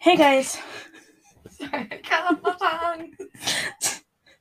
[0.00, 0.56] Hey guys,
[1.50, 3.10] Sorry, I my tongue.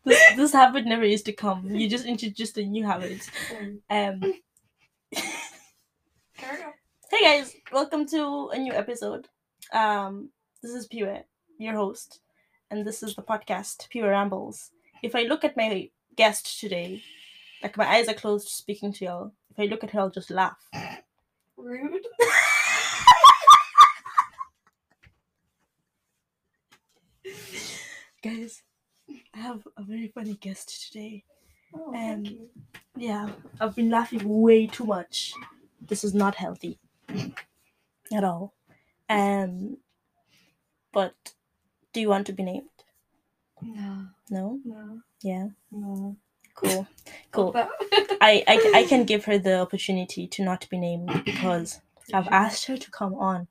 [0.05, 1.69] this this habit never used to come.
[1.69, 3.29] You just introduced a new habit.
[3.89, 4.21] Um,
[5.11, 5.21] hey
[7.21, 9.27] guys, welcome to a new episode.
[9.73, 10.29] Um,
[10.63, 11.23] this is Pure,
[11.57, 12.21] your host,
[12.71, 14.71] and this is the podcast Pure Rambles.
[15.03, 17.03] If I look at my guest today,
[17.61, 19.33] like my eyes are closed speaking to y'all.
[19.51, 20.69] If I look at her, I'll just laugh.
[21.57, 21.98] Rude.
[28.23, 28.63] Guys,
[29.33, 31.23] I have a very funny guest today.
[31.73, 32.49] Oh, Um, thank you.
[32.97, 35.33] Yeah, I've been laughing way too much.
[35.81, 36.79] This is not healthy
[38.11, 38.53] at all.
[39.09, 39.77] Um,
[40.91, 41.15] but
[41.93, 42.69] do you want to be named?
[43.61, 44.59] No, No.
[44.65, 45.47] no, Yeah.
[45.71, 46.17] no.
[46.55, 46.87] Cool.
[47.31, 47.53] Cool.
[48.21, 51.79] I, I I can give her the opportunity to not be named because
[52.13, 53.47] I've asked her to come on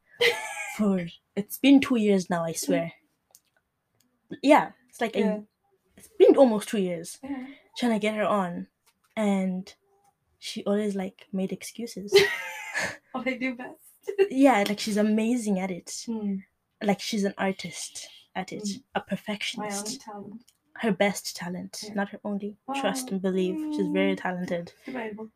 [0.77, 2.45] for it's been two years now.
[2.45, 2.93] I swear.
[4.43, 5.45] Yeah, it's like a-
[5.97, 7.47] it's been almost two years Yeah.
[7.77, 8.69] trying to get her on,
[9.17, 9.75] and
[10.39, 12.13] she always like made excuses.
[13.13, 13.81] What I do best.
[14.31, 16.03] yeah, like she's amazing at it.
[16.07, 16.37] Hmm.
[16.83, 18.83] Like she's an artist at it, Mm.
[18.95, 20.05] a My perfectionist.
[20.75, 21.95] Her best talent, Yeah.
[21.95, 22.57] not her only.
[22.77, 23.57] Trust and believe.
[23.75, 24.21] She's very Mm.
[24.23, 24.73] talented.
[24.87, 25.31] Debatable.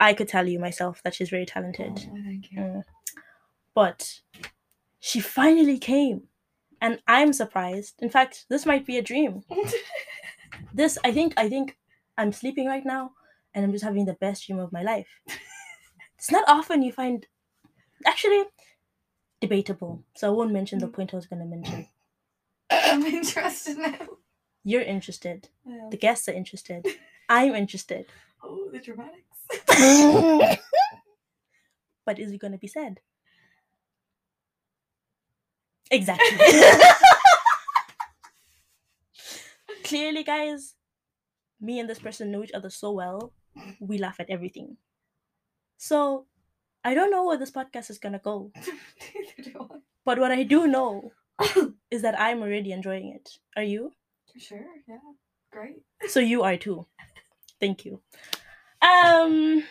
[0.00, 1.92] I could tell you myself that she's very talented.
[2.10, 2.58] Oh, thank you.
[2.58, 2.82] Mm.
[3.74, 4.20] But
[4.98, 6.26] she finally came.
[6.82, 7.94] And I'm surprised.
[8.02, 9.42] In fact, this might be a dream.
[10.74, 11.76] This I think I think
[12.16, 13.12] I'm sleeping right now
[13.54, 15.08] and I'm just having the best dream of my life.
[16.18, 17.26] it's not often you find
[18.06, 18.44] actually
[19.40, 20.02] debatable.
[20.16, 20.92] So I won't mention the Mm.
[20.94, 21.88] point I was gonna mention.
[22.70, 24.06] I'm interested now.
[24.64, 25.48] You're interested.
[25.66, 25.88] Yeah.
[25.90, 26.86] The guests are interested.
[27.28, 28.06] I'm interested.
[28.42, 29.38] Oh, the dramatics.
[32.06, 33.00] but is it going to be said?
[35.92, 36.38] Exactly.
[39.84, 40.74] Clearly, guys,
[41.60, 43.32] me and this person know each other so well,
[43.78, 44.78] we laugh at everything.
[45.76, 46.26] So,
[46.82, 48.52] I don't know where this podcast is going to go.
[50.04, 51.12] But what I do know
[51.90, 53.38] is that I'm already enjoying it.
[53.56, 53.92] Are you?
[54.36, 54.98] sure, yeah.
[55.52, 55.82] Great.
[56.08, 56.86] So, you are too.
[57.60, 58.00] Thank you.
[58.80, 59.64] Um,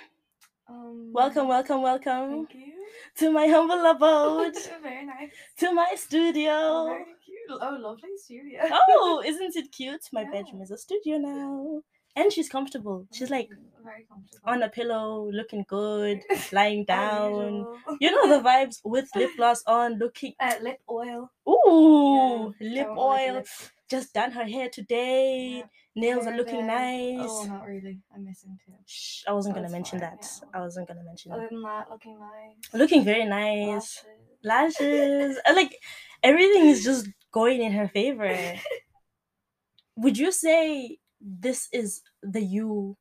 [0.72, 2.74] Um, welcome, welcome, welcome Thank you.
[3.18, 5.32] to my humble abode, Very nice.
[5.58, 6.86] to my studio.
[6.86, 7.59] Very cute.
[7.62, 8.62] Oh, lovely studio.
[8.90, 10.02] oh, isn't it cute?
[10.14, 10.32] My Yeah.
[10.32, 11.82] bedroom is a studio now.
[12.16, 13.06] And she's comfortable.
[13.14, 13.50] She's like
[13.84, 14.50] very comfortable.
[14.50, 16.22] on a pillow, looking good,
[16.54, 17.66] lying down.
[18.00, 20.34] You know the vibes with lip gloss on, looking.
[20.40, 21.30] Uh, lip oil.
[21.50, 23.34] Ooh, Yeah, lip like oil.
[23.36, 23.48] lip.
[23.91, 25.57] Just done her hair today.
[25.57, 25.63] Yeah.
[26.02, 27.18] Nails are looking day.
[27.19, 27.29] Oh, nice.
[27.29, 28.00] Oh, not really.
[28.16, 28.72] I'm missing two.
[28.85, 30.25] Shh, I wasn't Oh, gonna mention fine, that.
[30.41, 30.50] yeah.
[30.53, 31.50] I wasn't gonna mention Other that.
[31.52, 32.74] than that, looking nice.
[32.74, 34.06] Looking very nice.
[34.44, 34.79] Lashes.
[34.79, 35.38] Lashes.
[35.53, 35.75] like
[36.24, 38.34] everything is just going in her favor.
[39.97, 42.96] Would you say this is the you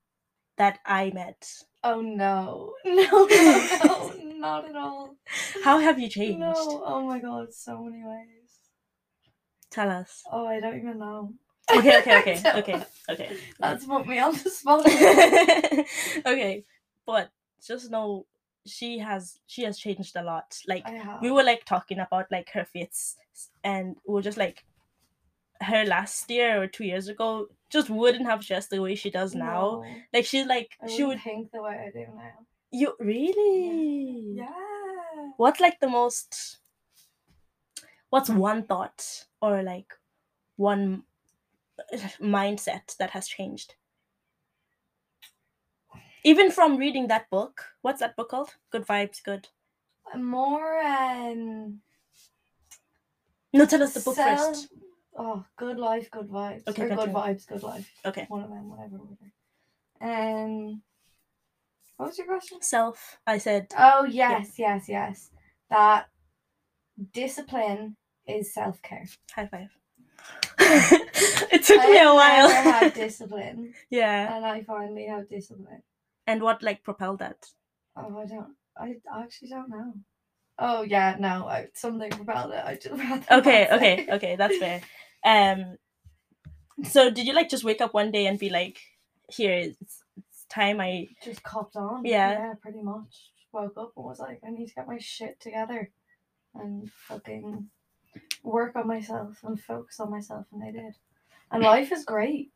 [0.58, 1.48] that I met?
[1.84, 2.74] Oh no.
[2.84, 5.16] No, no, no, not at all.
[5.62, 6.40] How have you changed?
[6.40, 6.82] No.
[6.84, 8.39] Oh my god, so many ways.
[9.70, 10.22] Tell us.
[10.30, 11.32] Oh, I don't even know.
[11.72, 13.36] Okay, okay, okay, okay, okay.
[13.60, 14.84] That's put me on the spot.
[16.26, 16.64] okay,
[17.06, 17.30] but
[17.64, 18.26] just know
[18.66, 20.58] she has she has changed a lot.
[20.66, 20.86] Like
[21.22, 23.16] we were like talking about like her fits,
[23.62, 24.64] and we are just like
[25.62, 29.34] her last year or two years ago just wouldn't have dressed the way she does
[29.34, 29.82] now.
[29.82, 32.46] No, Like she's like I she would think the way I do now.
[32.72, 34.48] you really Yeah.
[35.36, 36.59] What's like the most
[38.10, 39.94] what's one thought or like
[40.56, 41.04] one
[42.20, 43.74] mindset that has changed?
[46.22, 48.56] Even from reading that book, what's that book called?
[48.70, 49.48] Good vibes, good.
[50.16, 51.80] More um
[53.52, 54.68] No, tell us the book first.
[55.16, 56.68] Oh, good life, good vibes.
[56.68, 57.14] Okay, good continue.
[57.14, 57.90] vibes, good life.
[58.04, 58.26] Okay.
[58.28, 59.32] One of them, whatever order.
[60.00, 60.82] Um
[61.96, 62.62] what was your question?
[62.62, 63.18] Self.
[63.26, 65.30] I said Oh yes, yes, yes.
[65.68, 66.08] That
[67.12, 67.96] discipline
[68.38, 69.06] is self care.
[69.32, 69.68] high five.
[70.58, 72.50] it took me a while.
[72.50, 74.36] had discipline, yeah.
[74.36, 75.82] and I finally have discipline.
[76.26, 77.46] And what like propelled that?
[77.96, 78.54] Oh, I don't.
[78.76, 79.94] I actually don't know.
[80.58, 81.46] Oh yeah, no.
[81.48, 82.62] I, something propelled it.
[82.64, 82.94] I just
[83.30, 84.12] Okay, okay, say.
[84.12, 84.80] okay, that's fair.
[85.24, 85.76] Um
[86.84, 88.78] so did you like just wake up one day and be like,
[89.28, 92.04] here it's, it's time I Just copped on.
[92.04, 92.30] Yeah.
[92.32, 93.30] Yeah, pretty much.
[93.52, 95.90] Woke up and was like, I need to get my shit together,
[96.54, 97.68] and fucking
[98.42, 100.94] work on myself and focus on myself, and I did.
[101.52, 102.50] And life is great.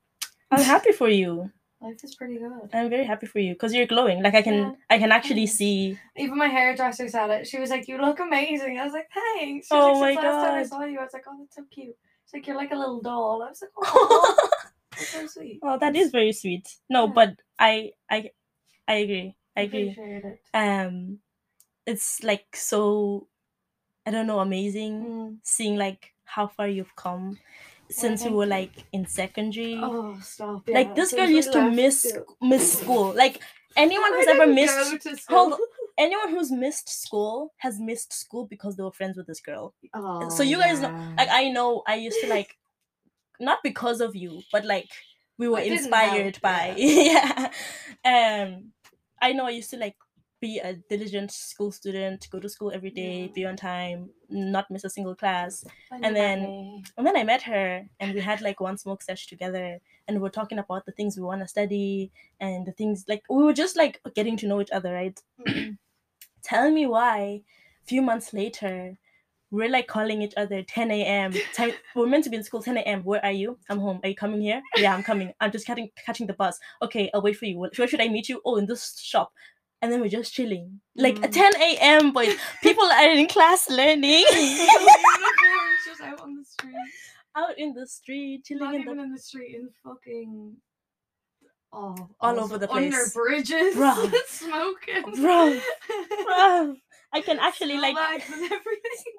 [0.50, 1.50] I'm happy for you.
[1.81, 2.70] Life is pretty good.
[2.72, 4.22] I'm very happy for you because you're glowing.
[4.22, 4.72] Like I can, Yeah.
[4.88, 5.98] I can actually see.
[6.16, 7.46] Even my hairdresser said it.
[7.46, 10.22] She was like, "You look amazing." I was like, "Thanks." She was Oh like, my
[10.22, 12.46] "Since last time I saw you, I was like, "Oh, that's so cute." She's like,
[12.46, 14.36] "You're like a little doll." I was like, "Oh,
[14.92, 16.66] that's so sweet." Oh, that is very sweet.
[16.88, 17.12] No, Yeah.
[17.12, 18.31] but I, I,
[18.88, 19.36] I agree.
[19.56, 19.90] I agree.
[19.90, 20.40] Appreciate it.
[20.54, 21.19] Um,
[21.86, 23.28] it's like so,
[24.06, 25.38] I don't know, amazing Mm.
[25.42, 27.38] seeing like how far you've come
[27.90, 29.78] since we were like in secondary.
[29.80, 30.68] Oh, stop!
[30.68, 32.36] like this since girl used to miss school.
[32.42, 33.14] miss school.
[33.14, 33.40] Like
[33.76, 35.66] anyone who's ever missed hold school.
[35.98, 39.74] anyone who's missed school has missed school because they were friends with this girl.
[39.94, 42.56] Oh, so you guys know- Like I know I used to like
[43.40, 44.88] not because of you, but like
[45.38, 47.50] we were inspired by yeah.
[48.04, 48.72] Um
[49.20, 49.96] I know I used to like
[50.44, 54.85] be a diligent school student, go to school every day, be on time, not miss
[54.85, 55.64] a single class.
[55.91, 56.82] And then-.
[56.99, 60.23] And then I met her and we had like one smoke sesh together and we
[60.23, 63.55] were talking about the things we want to study and the things like we were
[63.55, 65.19] just like getting to know each other, right?
[65.49, 65.79] Mm.
[66.43, 67.41] Tell me why
[67.82, 68.99] a few months later
[69.50, 71.32] we're like calling each other 10 a.m.
[71.55, 73.02] Time we're meant to be in school 10 a.m.
[73.05, 73.56] Where are you?
[73.70, 74.00] I'm home.
[74.02, 74.61] Are you coming here?
[74.76, 75.32] Yeah, I'm coming.
[75.41, 76.58] I'm just catching catching the bus.
[76.82, 77.56] Okay, I'll wait for you.
[77.58, 78.43] Where should I meet you?
[78.44, 79.32] Oh, in this shop.
[79.82, 80.80] And then we're just chilling.
[80.96, 81.30] Like Mm.
[81.32, 82.12] 10 a.m.
[82.12, 82.36] boys.
[82.62, 84.24] People are in class learning.
[85.86, 86.74] Just out on the street.
[87.36, 90.56] Out in the street, chilling Not in even the in the street, in fucking.
[91.72, 92.94] Oh, All over the place.
[92.94, 93.74] Under bridges.
[93.74, 94.12] Bruh.
[94.28, 95.02] smoking.
[95.20, 95.60] Bruh.
[96.26, 96.76] Bruh,
[97.12, 99.14] I can actually School like bags and everything.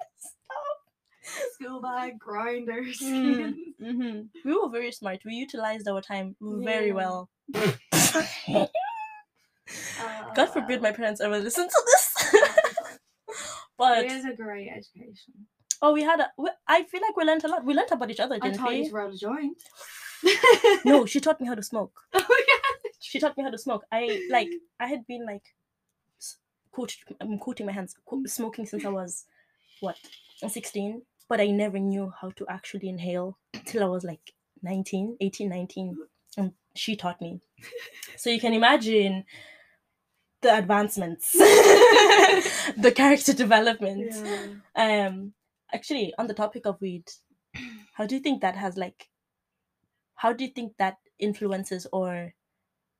[1.54, 2.98] School bag, grinders.
[3.00, 5.20] Mm, hmm We were very smart.
[5.24, 6.94] We utilized our time very Yeah.
[6.94, 7.30] well.
[10.00, 12.34] Uh, God forbid my parents ever listen to this.
[13.78, 15.34] but It is a great education.
[15.82, 16.30] oh, we had a.
[16.38, 17.64] we- I feel like we learned a lot.
[17.64, 19.62] We learned about each other, I didn't taught you to roll a joint.
[20.84, 21.92] No, she taught me how to smoke.
[22.14, 22.90] oh yeah.
[23.00, 23.84] She taught me how to smoke.
[23.92, 24.48] I like.
[24.80, 25.42] I had been like,
[26.72, 27.94] coat, I'm coating my hands,
[28.26, 29.24] smoking since I was,
[29.80, 29.96] what,
[30.48, 31.02] sixteen.
[31.28, 34.32] But I never knew how to actually inhale till I was like
[34.62, 35.96] 19, 18, 19.
[36.38, 37.40] And she taught me.
[38.16, 39.24] So you can imagine
[40.46, 41.32] the advancements,
[42.86, 44.12] the character development.
[44.14, 45.06] Yeah.
[45.06, 45.32] Um,
[45.72, 47.04] actually, on the topic of weed,
[47.94, 49.08] how do you think that has like,
[50.14, 52.34] how do you think that influences or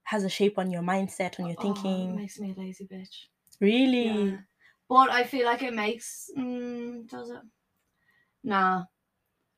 [0.04, 2.16] has a shape on your mindset, on your Oh, it thinking?
[2.16, 3.26] makes me a lazy bitch.
[3.60, 4.06] really?
[4.06, 4.36] Yeah.
[4.88, 6.30] But I feel like it makes.
[6.38, 7.42] Mm, does it?
[8.44, 8.84] Nah.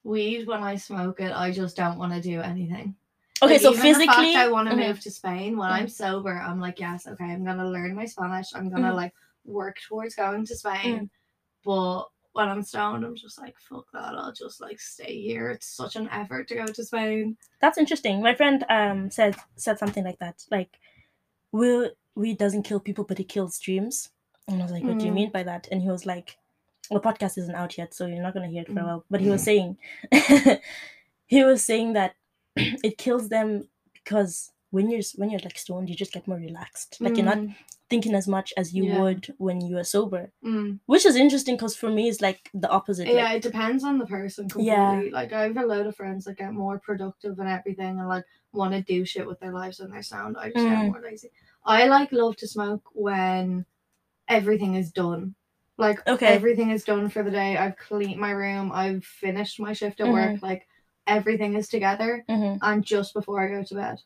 [0.04, 2.96] Weed, when I smoke it, I just don't want to do anything.
[3.42, 4.86] Okay, Like, so even the fact physically, I want to Mhm.
[4.88, 5.56] move to Spain.
[5.56, 8.48] When I'm sober, I'm like, yes, okay, I'm gonna learn my Spanish.
[8.54, 8.96] I'm gonna Mhm.
[8.96, 9.14] like
[9.44, 10.98] work towards going to Spain.
[11.04, 11.10] Mm.
[11.64, 14.14] But when I'm stoned, I'm just like, fuck that.
[14.14, 15.50] I'll just like stay here.
[15.50, 17.36] It's such an effort to go to Spain.
[17.60, 18.22] that's interesting.
[18.22, 20.44] My friend um said said something like that.
[20.50, 20.78] Like,
[21.52, 24.10] will weed doesn't kill people, but it kills dreams.
[24.48, 25.14] And I was like, what do you Mm.
[25.14, 25.68] mean by that?
[25.70, 26.36] And he was like,
[26.90, 28.86] the podcast isn't out yet, so you're not gonna hear it for a Mm.
[28.86, 29.04] while.
[29.10, 29.76] But he was saying,
[31.26, 32.14] he was saying that
[32.84, 36.98] it kills them because when you're when you're like stoned, you just get more relaxed.
[37.00, 37.54] Like you're not Mm,
[37.90, 39.00] thinking as much as you Yeah.
[39.00, 40.78] would when you are sober, mm.
[40.86, 43.08] which is interesting because for me it's like the opposite.
[43.08, 44.74] Yeah, Like, it depends on the person completely.
[44.74, 45.02] Yeah.
[45.10, 48.24] Like I have a load of friends that get more productive and everything and like
[48.52, 50.36] want to do shit with their lives when they're sound.
[50.36, 50.70] I just Mm.
[50.70, 51.30] get more lazy.
[51.64, 53.64] I like love to smoke when
[54.28, 55.34] everything is done.
[55.78, 56.26] Like Okay.
[56.26, 57.56] everything is done for the day.
[57.56, 58.70] I've cleaned my room.
[58.72, 60.42] I've finished my shift at work.
[60.42, 60.66] Like
[61.08, 62.58] everything is together Mhm.
[62.62, 63.98] and just before I go to bed.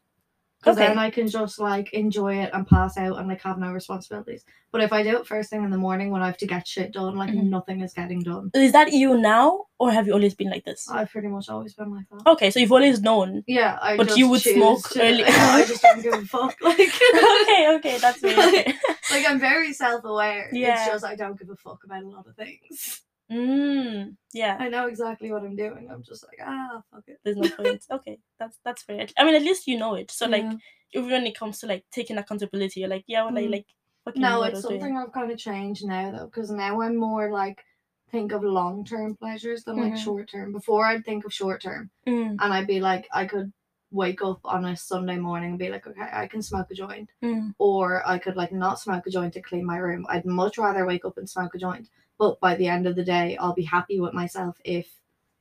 [0.61, 0.87] Because Okay.
[0.87, 4.45] then I can just like enjoy it and pass out and like have no responsibilities.
[4.71, 6.69] But if I do it first thing in the morning when I have to get
[6.69, 7.49] shit done, like Mhm.
[7.49, 8.53] nothing is getting done.
[8.55, 10.89] Is that you now, or have you always been like this?
[10.89, 12.31] I've pretty much always been like that.
[12.31, 13.43] Okay, so you've always known.
[13.49, 16.55] Yeah, I But just you would smoke to- early- I just don't give a fuck.
[16.63, 16.79] Like,
[17.43, 18.75] okay, okay, that's very okay.
[19.11, 20.49] like I'm very self-aware.
[20.53, 20.75] Yeah.
[20.77, 23.03] It's just I don't give a fuck about a lot of things.
[23.33, 25.89] Mm, yeah, I know exactly what I'm doing.
[25.91, 27.19] I'm just like, ah, fuck it.
[27.25, 27.85] there's no point.
[27.91, 29.07] Okay, that's that's fair.
[29.19, 30.11] I mean, at least you know it.
[30.11, 30.57] So like, Yeah.
[30.93, 33.51] even when it comes to like taking accountability, you're like, yeah, well, I Mm.
[33.53, 33.67] like
[34.05, 34.81] fucking no, I it's was doing.
[34.81, 37.65] something I've kind of changed now though, because now I'm more like
[38.11, 40.05] think of long-term pleasures than like Mhm.
[40.05, 40.53] short-term.
[40.53, 43.53] Before I'd think of short-term, Mm, and I'd be like, I could
[43.91, 47.11] wake up on a Sunday morning and be like, okay, I can smoke a joint.
[47.23, 50.05] mm, or I could like not smoke a joint to clean my room.
[50.09, 51.89] I'd much rather wake up and smoke a joint.
[52.23, 54.87] But by the end of the day, I'll be happy with myself if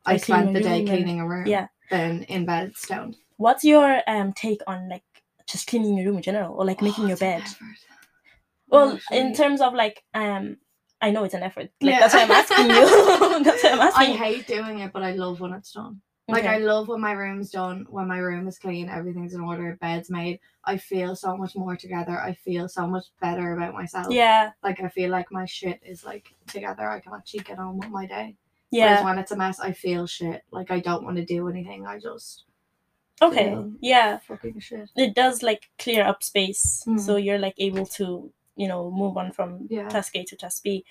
[0.04, 1.68] I, I spent the day cleaning a room yeah.
[1.92, 3.18] than in bed stoned.
[3.38, 5.04] What's your um take on like
[5.46, 7.44] just cleaning your room in general, or like making Oh, your bed?
[8.68, 10.58] Well, in terms of like um,
[11.00, 11.70] I know it's an effort.
[11.82, 12.00] Like Yeah.
[12.00, 13.44] that's why I'm asking you.
[13.44, 14.12] that's why I'm asking.
[14.14, 14.18] you.
[14.18, 16.02] hate doing it, but I love when it's done.
[16.32, 19.78] Like I love when my room's done, when my room is clean, everything's in order,
[19.82, 20.40] bed's made.
[20.66, 22.20] I feel so much more together.
[22.20, 24.08] I feel so much better about myself.
[24.12, 24.52] Yeah.
[24.64, 26.90] Like I feel like my shit is like together.
[26.90, 28.36] I can actually get on with my day.
[28.70, 28.86] Yeah.
[28.92, 30.44] Whereas when it's a mess, I feel shit.
[30.52, 31.86] Like I don't want to do anything.
[31.86, 32.46] I just
[33.22, 33.50] Okay.
[33.50, 34.18] feel Yeah.
[34.20, 34.90] fucking shit.
[34.96, 37.00] It does like clear up space, Mm.
[37.00, 39.88] so you're like able to you know move on from Yeah.
[39.90, 40.86] task A to task B.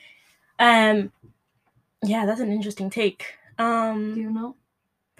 [0.59, 1.13] Um.
[2.03, 3.25] Yeah, that's an interesting take.
[3.59, 4.15] Um.
[4.15, 4.55] Do you not?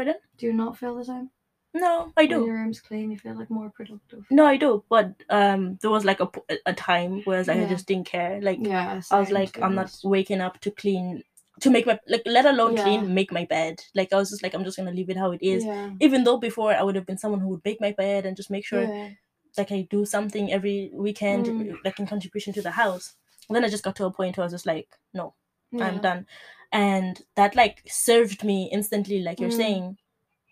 [0.01, 0.15] Pardon?
[0.39, 1.29] Do you not feel the same?
[1.75, 2.47] No, I When do.
[2.47, 4.25] your room's clean, you feel like more productive.
[4.31, 4.83] No, I do.
[4.89, 6.29] But um, there was like a,
[6.65, 8.41] a time where like, I just didn't care.
[8.41, 9.03] Like Yeah.
[9.11, 11.23] I was like, I'm not waking up to clean
[11.61, 12.83] to make my like let alone Yeah.
[12.85, 13.85] clean make my bed.
[13.95, 15.63] Like I was just like I'm just gonna leave it how it is.
[15.67, 15.91] Yeah.
[16.01, 18.51] Even though before I would have been someone who would make my bed and just
[18.51, 19.11] make sure Yeah.
[19.59, 21.77] like I do something every weekend Mm.
[21.85, 23.17] like in contribution to the house.
[23.51, 25.35] And then I just got to a point where I was just like, no,
[25.79, 26.27] I'm done.
[26.73, 29.57] And that like served me instantly, like you're Mm.
[29.57, 29.99] saying,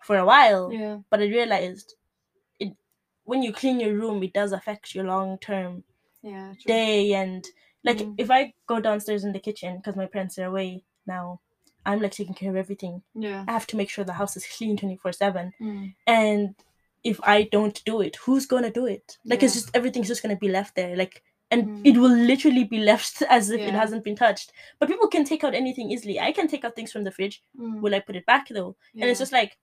[0.02, 0.72] for a while.
[0.72, 0.98] Yeah.
[1.10, 1.94] But I realized
[2.58, 2.72] it
[3.24, 5.84] when you clean your room, it does affect your long term
[6.22, 6.54] Yeah.
[6.54, 6.68] true.
[6.68, 7.44] day and
[7.84, 8.14] like Mm.
[8.18, 11.40] if I go downstairs in the kitchen because my parents are away now,
[11.86, 13.02] I'm like taking care of everything.
[13.14, 13.44] Yeah.
[13.46, 15.52] I have to make sure the house is clean twenty four seven.
[15.60, 15.94] Mm.
[16.06, 16.54] And
[17.04, 19.18] if I don't do it, who's gonna do it?
[19.24, 20.96] Like it's just everything's just gonna be left there.
[20.96, 21.82] Like and Mm.
[21.84, 24.52] it will literally be left as if it hasn't been touched.
[24.78, 26.20] But people can take out anything easily.
[26.20, 27.42] I can take out things from the fridge.
[27.58, 27.80] Mm.
[27.80, 28.76] Will I put it back though?
[28.94, 29.56] And it's just like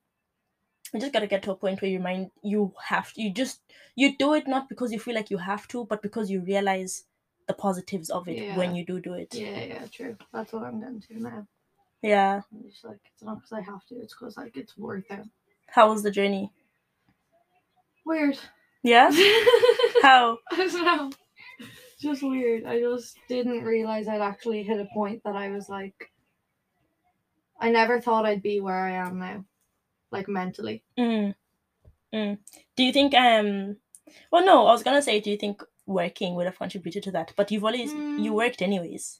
[0.93, 3.61] you just gotta get to a point where you mind you have to you just
[3.95, 7.03] you do it not because you feel like you have to, but because you realize
[7.47, 9.33] the positives of it when you do do it.
[9.35, 10.17] Yeah, yeah, true.
[10.33, 11.47] That's what I'm getting to now.
[12.01, 12.41] Yeah.
[12.51, 15.25] I'm just like, it's not because I have to, it's because like it's worth it.
[15.67, 16.51] How was the journey?
[18.05, 18.37] Weird.
[18.83, 19.09] Yeah.
[20.01, 20.37] How?
[20.51, 21.11] I don't know.
[21.99, 22.65] Just weird.
[22.65, 26.11] I just didn't realize I'd actually hit a point that I was like,
[27.59, 29.45] I never thought I'd be where I am now,
[30.11, 30.83] like mentally.
[30.99, 31.35] Mm.
[32.13, 32.37] Mm.
[32.75, 33.77] Do you think um?
[34.31, 34.67] Well, no.
[34.67, 37.31] I was gonna say, do you think working would have contributed to that?
[37.37, 38.35] But you've always you Mm.
[38.35, 39.17] worked anyways.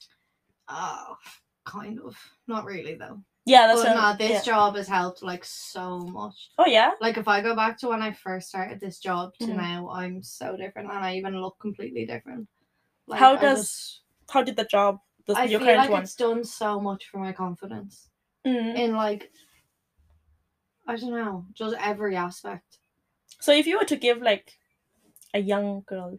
[0.68, 1.16] Oh,
[1.64, 2.16] kind of.
[2.46, 3.22] Not really though.
[3.46, 4.18] Yeah, that's but what.
[4.18, 4.52] no, this yeah.
[4.52, 6.50] job has helped like so much.
[6.58, 6.90] Oh yeah.
[7.00, 9.56] Like if I go back to when I first started this job to Mhm.
[9.56, 12.48] now, I'm so different and I even look completely different.
[13.06, 14.98] Like, How I does just- How did the job?
[15.26, 16.02] The, I your feel current like one.
[16.02, 18.08] it's done so much for my confidence
[18.46, 18.76] Mm.
[18.78, 19.30] in like
[20.86, 22.78] I don't know, just every aspect.
[23.40, 24.52] So if you were to give like
[25.34, 26.18] a young girl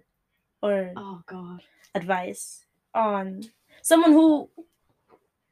[0.62, 1.62] or Oh god.
[1.96, 3.44] advice on
[3.82, 4.50] someone who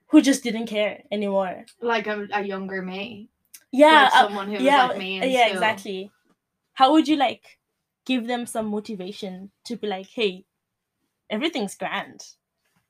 [0.08, 1.65] who just didn't care anymore.
[1.82, 3.30] Like a, a younger me.
[3.72, 4.04] Yeah.
[4.04, 4.84] like uh, someone who yeah.
[4.88, 5.48] was like me yeah.
[5.48, 6.12] Exactly.
[6.74, 7.58] How would you like
[8.06, 10.46] give them some motivation to be like, hey,
[11.29, 12.25] everything's grand.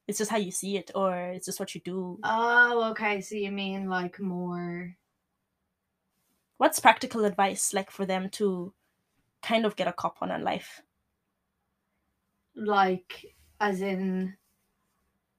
[0.08, 2.20] It's just how you see it, or it's just what you do.
[2.24, 3.22] Oh, okay.
[3.22, 4.98] So you mean like more
[6.58, 8.74] What's practical advice like for them to
[9.42, 10.84] kind of get a cop on in life?
[12.56, 14.38] like as in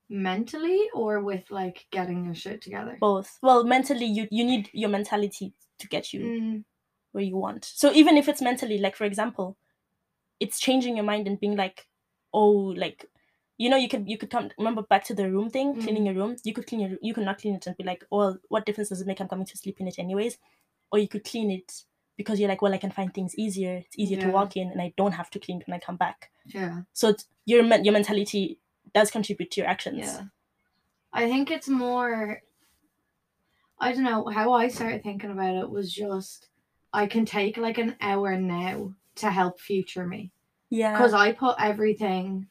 [0.08, 2.96] mentally or with like getting your shit together?
[3.00, 3.38] Both.
[3.42, 6.64] Well, mentally, you you need your mentality to get you Mm,
[7.12, 7.64] where you want.
[7.64, 9.56] So even if it's mentally, like for example,
[10.40, 11.86] it's changing your mind and being like,
[12.32, 13.06] oh, like,
[13.58, 16.06] you know, you could you could come remember back to the room thing, cleaning mm.
[16.06, 16.36] your room.
[16.44, 18.90] You could clean your you could not clean it and be like, well, what difference
[18.90, 19.20] does it make?
[19.20, 20.38] I'm coming to sleep in it anyways.
[20.92, 21.82] Or you could clean it
[22.16, 23.76] because you're like, well, I can find things easier.
[23.76, 26.30] It's easier to walk in, and I don't have to clean when I come back.
[26.46, 26.82] yeah.
[26.92, 28.58] So it's, your your mentality
[28.94, 29.98] does contribute to your actions.
[29.98, 30.22] Yeah.
[31.12, 32.42] I think it's more
[33.78, 36.48] I don't know, how I started thinking about it was just
[36.92, 40.32] I can take like an hour now to help future me.
[40.70, 40.92] Yeah.
[40.92, 42.46] Because I put everything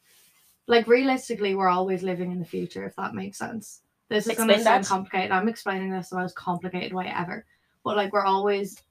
[0.68, 3.82] like realistically we're always living in the future, if that makes sense.
[4.10, 5.32] This is gonna sound complicated.
[5.32, 7.46] I'm explaining this the most complicated way ever.
[7.84, 8.82] But like we're always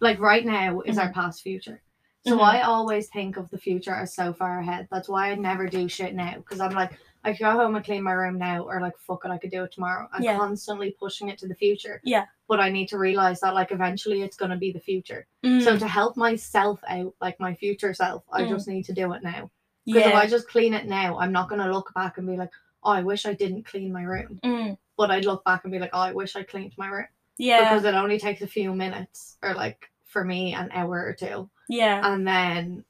[0.00, 1.80] like right now is our past future.
[2.26, 2.42] So Mhm.
[2.42, 4.88] I always think of the future as so far ahead.
[4.90, 6.34] That's why I never do shit now.
[6.36, 6.92] Because I'm like,
[7.24, 9.50] I could go home and clean my room now, or like, fuck it, I could
[9.50, 10.08] do it tomorrow.
[10.12, 10.36] I'm Yeah.
[10.36, 12.00] constantly pushing it to the future.
[12.04, 12.26] Yeah.
[12.48, 15.26] But I need to realize that, like, eventually it's going to be the future.
[15.44, 18.48] Mm, So to help myself out, like my future self, I Mm.
[18.48, 19.50] just need to do it now.
[19.86, 20.14] Because if.
[20.14, 22.50] I just clean it now, I'm not going to look back and be like,
[22.84, 24.40] oh, I wish I didn't clean my room.
[24.44, 27.06] Mm, But I'd look back and be like, oh, I wish I cleaned my room.
[27.38, 27.60] yeah.
[27.70, 31.48] Because it only takes a few minutes, or like for me, an hour or two
[31.68, 32.12] yeah.
[32.12, 32.84] and then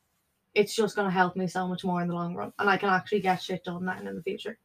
[0.55, 2.77] it's just going to help me so much more in the long run and i
[2.77, 4.59] can actually get shit done then in the future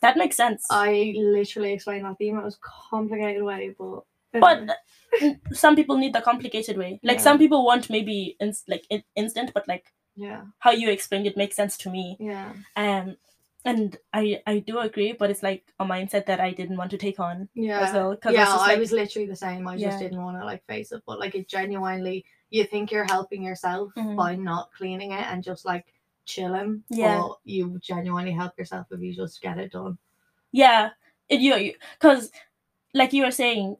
[0.00, 0.66] that makes sense.
[0.70, 4.70] i literally explained that the most complicated way but but
[5.52, 7.22] some people need the complicated way like Yeah.
[7.22, 11.36] some people want maybe ins- like in- instant but like yeah how you explained it
[11.36, 13.16] makes sense to me yeah um
[13.64, 16.96] and I I do agree, but it's like a mindset that I didn't want to
[16.96, 17.80] take on Yeah.
[17.80, 18.16] as well.
[18.30, 19.66] Yeah, I like, was literally the same.
[19.66, 19.88] I Yeah.
[19.88, 23.42] just didn't want to like face it, but like it genuinely, you think you're helping
[23.42, 24.16] yourself Mhm.
[24.16, 25.92] by not cleaning it and just like
[26.24, 26.82] chilling.
[26.90, 27.18] Yeah.
[27.20, 29.98] but you genuinely help yourself if you just get it done.
[30.52, 30.90] yeah,
[31.28, 32.30] it, you because
[32.94, 33.76] like you were saying,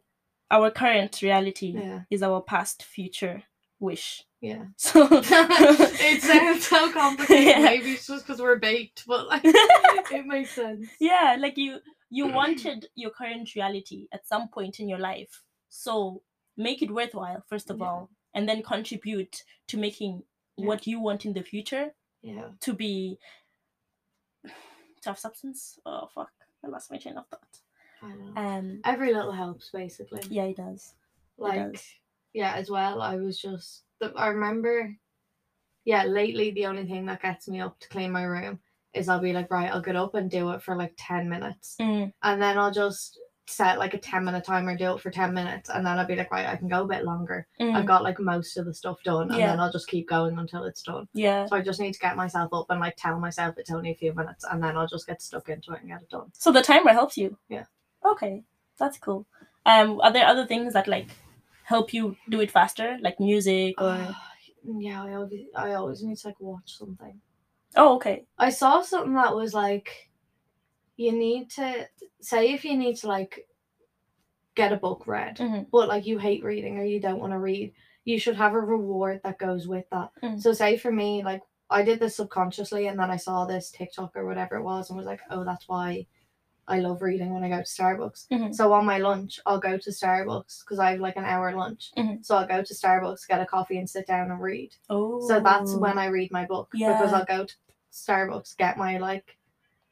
[0.50, 3.42] our current reality Yeah, is our past future
[3.80, 4.24] wish.
[4.40, 4.64] yeah.
[4.76, 7.46] So it sounds so complicated.
[7.46, 7.60] Yeah.
[7.62, 10.88] Maybe it's just because we're baked, but like it makes sense.
[11.00, 11.78] yeah like you
[12.10, 16.22] you wanted your current reality at some point in your life so
[16.56, 17.86] make it worthwhile first of Yeah.
[17.86, 20.22] all and then contribute to making
[20.56, 20.66] Yeah.
[20.66, 22.50] what you want in the future Yeah.
[22.60, 23.18] to be
[25.02, 26.30] to have substance oh fuck
[26.64, 27.60] i lost my train of thought
[28.36, 30.22] um Every little helps, basically.
[30.30, 30.94] yeah it does
[31.36, 31.84] like does.
[32.32, 34.94] yeah as well i was just the, i remember
[35.84, 38.60] yeah lately the only thing that gets me up to clean my room
[38.94, 41.76] is i'll be like right i'll get up and do it for like 10 minutes
[41.80, 43.18] Mm, and then i'll just
[43.48, 46.14] set like a 10 minute timer do it for 10 minutes and then i'll be
[46.16, 47.46] like right i can go a bit longer.
[47.60, 49.46] Mm, i've got like most of the stuff done and Yeah.
[49.48, 51.08] then i'll just keep going until it's done.
[51.14, 51.46] Yeah.
[51.46, 53.94] So i just need to get myself up and like tell myself it's only a
[53.94, 56.30] few minutes and then i'll just get stuck into it and get it done.
[56.34, 57.36] So the timer helps you?
[57.48, 57.64] Yeah.
[58.04, 58.44] okay
[58.78, 59.26] that's cool.
[59.66, 61.08] Um are there other things that like
[61.64, 64.14] help you do it faster like music or
[64.80, 67.20] yeah i always i always need to like watch something.
[67.76, 68.24] Oh okay.
[68.38, 70.07] I saw something that was like,
[70.98, 71.88] you need to
[72.20, 73.46] say if you need to like
[74.54, 75.70] get a book read, Mhm.
[75.70, 77.72] but like you hate reading or you don't want to read,
[78.04, 80.10] you should have a reward that goes with that.
[80.22, 80.40] Mm.
[80.42, 84.16] So say for me, like I did this subconsciously, and then I saw this TikTok
[84.16, 86.06] or whatever it was, and was like, oh, that's why
[86.66, 88.26] I love reading when I go to Starbucks.
[88.28, 88.54] Mhm.
[88.54, 91.92] So on my lunch, I'll go to Starbucks because I have like an hour lunch.
[91.96, 92.24] Mhm.
[92.24, 94.74] So I'll go to Starbucks, get a coffee, and sit down and read.
[94.90, 97.54] oh So that's when I read my book because I'll go to
[97.92, 99.37] Starbucks, get my like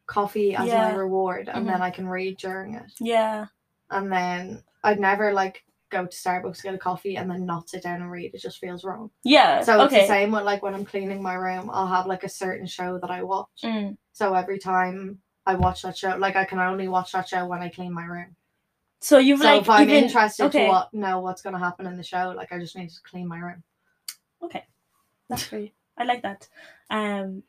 [0.06, 0.88] coffee as Yeah.
[0.90, 1.72] my reward, and Mhm.
[1.72, 2.92] then I can read during it.
[3.00, 3.46] yeah
[3.90, 7.82] And then I'd never like go to Starbucks get a coffee and then not sit
[7.84, 8.34] down and read.
[8.34, 9.10] It just feels wrong.
[9.22, 12.24] yeah So it's the same with like when I'm cleaning my room, I'll have like
[12.24, 13.62] a certain show that I watch.
[13.62, 13.96] Mm.
[14.12, 17.62] So every time I watch that show, like I can only watch that show when
[17.62, 18.34] I clean my room.
[19.00, 20.64] So you've so like if I'm even interested okay.
[20.66, 23.28] to what know what's gonna happen in the show, like I just need to clean
[23.28, 23.62] my room.
[24.42, 24.64] okay,
[25.28, 25.74] that's great.
[25.96, 26.48] I like that.
[26.90, 27.42] Um,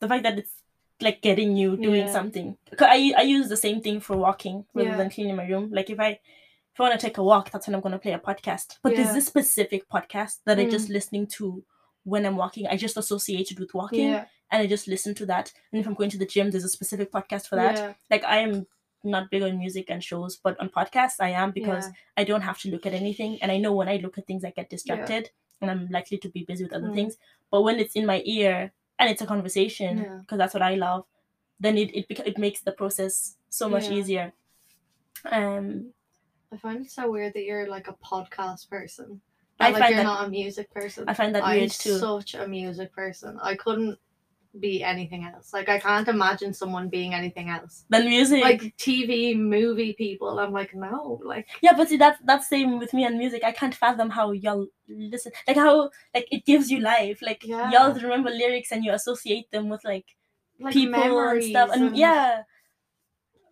[0.00, 0.52] the fact that it's
[1.00, 2.12] like getting you doing Yeah.
[2.12, 2.56] something.
[2.76, 4.96] 'Cause I I use the same thing for walking rather Yeah.
[4.96, 5.70] than cleaning my room.
[5.72, 6.10] Like if I
[6.74, 8.78] if I want to take a walk, that's when I'm gonna play a podcast.
[8.82, 9.14] But there's Yeah.
[9.14, 10.70] this specific podcast that I'm Mm.
[10.70, 11.64] just listening to
[12.04, 12.66] when I'm walking.
[12.66, 14.10] I just associate it with walking,
[14.50, 15.52] and I just listen to that.
[15.72, 17.96] And if I'm going to the gym, there's a specific podcast for that.
[18.10, 18.66] Like I am
[19.04, 21.86] not big on music and shows, but on podcasts I am because.
[22.18, 23.38] I don't have to look at anything.
[23.42, 25.30] And I know when I look at things, I get distracted
[25.60, 26.94] and I'm likely to be busy with other Mm.
[26.94, 27.16] things.
[27.50, 30.18] But when it's in my ear and it's a conversation, Yeah.
[30.20, 31.04] because that's what I love,
[31.60, 33.92] then it, it, it makes the process so much Yeah.
[33.98, 34.32] easier.
[35.30, 35.92] Um,
[36.52, 39.20] I find it so weird that you're like a podcast person.
[39.58, 41.04] I I like find you're that- not a music person.
[41.08, 41.98] I find that I'm weird too.
[41.98, 43.38] such a music person.
[43.42, 43.98] I couldn't
[44.60, 45.52] be anything else.
[45.52, 47.84] Like I can't imagine someone being anything else.
[47.90, 50.38] Than music, Like TV, movie people.
[50.38, 53.44] I'm like, no, like yeah, but see that's that's same with me and music.
[53.44, 57.20] I can't fathom how y'all listen, like how like it gives you life.
[57.22, 57.70] Like Yeah.
[57.70, 60.06] y'all remember lyrics and you associate them with like,
[60.60, 62.42] like people and stuff, and, yeah.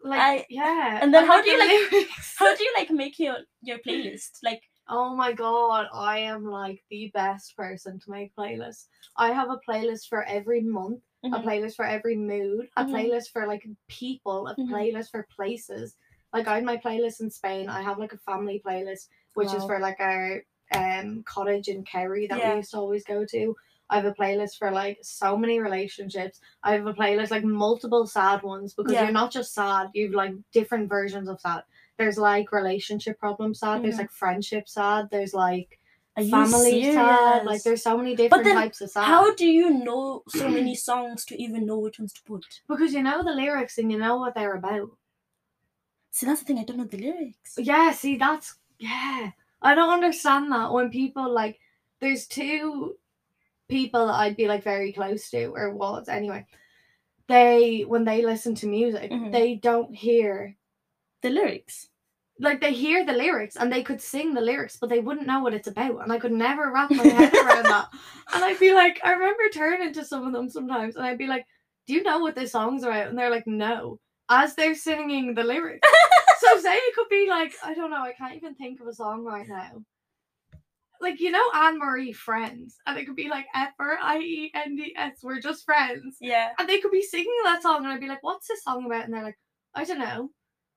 [0.02, 0.98] like I- yeah.
[1.02, 2.34] and then how like do you, the like- lyrics.
[2.38, 4.38] How do you like make your your playlist?
[4.42, 8.86] Like Oh my god, I am like the best person to make playlists.
[9.16, 11.44] I have a playlist for every month, a mhm.
[11.44, 12.90] playlist for every mood, a Mhm.
[12.92, 14.68] playlist for like people, a Mhm.
[14.70, 15.96] playlist for places.
[16.34, 17.68] Like I have my playlist in Spain.
[17.68, 20.42] I have like a family playlist, which is for like our
[20.72, 22.50] um cottage in Kerry that Yeah.
[22.52, 23.56] we used to always go to.
[23.90, 26.40] I have a playlist for like so many relationships.
[26.62, 29.04] I have a playlist like multiple sad ones because Yeah.
[29.04, 31.64] you're not just sad, you've like different versions of sad.
[31.98, 35.78] There's like relationship problem sad, there's like friendship sad, there's like
[36.16, 37.44] family sad.
[37.44, 39.04] Like there's so many different then types of sad.
[39.04, 42.44] How do you know so many songs to even know which ones to put?
[42.68, 44.90] because you know the lyrics and you know what they're about.
[46.10, 46.58] See, that's the thing.
[46.58, 47.54] I don't know the lyrics.
[47.58, 49.30] Yeah, see, that's yeah.
[49.62, 51.58] I don't understand that when people like
[52.00, 52.96] there's two
[53.68, 56.44] people that I'd be like very close to or was anyway.
[57.28, 59.32] They when they listen to music, Mhm.
[59.32, 60.56] they don't hear
[61.24, 61.88] The lyrics.
[62.38, 65.40] like they hear the lyrics and they could sing the lyrics, but they wouldn't know
[65.40, 66.02] what it's about.
[66.02, 67.88] And I could never wrap my head around that.
[68.34, 71.26] And I'd be like, I remember turning to some of them sometimes and I'd be
[71.34, 71.44] like,
[71.86, 73.08] Do you know what this song's about?
[73.08, 73.98] And they're like, No.
[74.28, 75.88] As they're singing the lyrics.
[76.40, 78.94] so say it could be like, I don't know, I can't even think of a
[78.94, 79.72] song right now.
[81.00, 84.50] like you know Anne Marie friends, and it could be like F R I E
[84.54, 85.18] N D S.
[85.22, 86.50] We're just friends, Yeah.
[86.58, 89.04] and they could be singing that song, and I'd be like, "What's this song about?"
[89.04, 89.38] And they're like,
[89.74, 90.30] "I don't know."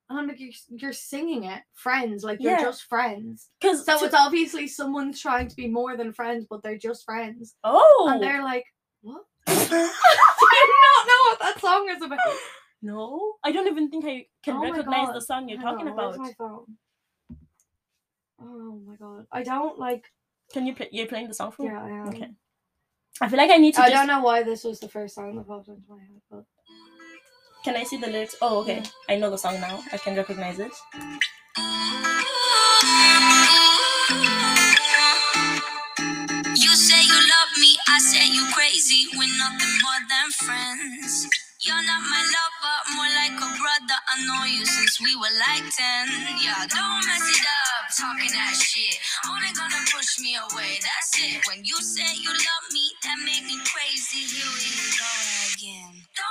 [0.10, 2.24] And I'm like, "You're, you're singing it, friends.
[2.24, 2.62] Like you're Yeah.
[2.62, 6.78] just friends." Because So it's obviously someone's trying to be more than friends, but they're
[6.78, 8.66] just friends, oh and they're like,
[9.02, 12.20] "What?" Do you not know what that song is about?
[12.82, 16.16] no, I don't even think I can Oh recognize the song you're Hang talking where's
[16.16, 16.20] about.
[16.20, 16.78] my phone?
[18.40, 20.06] Oh my god, I don't like.
[20.54, 20.88] Can you play?
[20.92, 21.70] You're playing the song for me?
[21.70, 22.08] Yeah, I am.
[22.10, 22.30] Okay.
[23.20, 23.82] I feel like I need to.
[23.82, 26.22] I just, don't know why this was the first song that popped into my head,
[26.30, 26.46] but
[27.64, 28.36] Can I see the lyrics?
[28.42, 28.82] Oh, okay.
[28.84, 29.16] Yeah.
[29.16, 29.84] I know the song now.
[29.94, 30.72] I can recognize it.
[36.56, 39.08] You say you love me, I say you crazy.
[39.18, 41.28] We're nothing more than friends.
[41.64, 44.00] You're not my lover, more like a brother.
[44.12, 46.42] I know you since we were like 10.
[46.44, 49.00] Yeah, don't mess it up, talking that shit.
[49.28, 51.42] Only gonna push me away, that's it.
[51.48, 54.28] When you say you love me, that me crazy.
[54.28, 55.12] Here we go
[55.56, 55.94] again.
[56.16, 56.27] Don't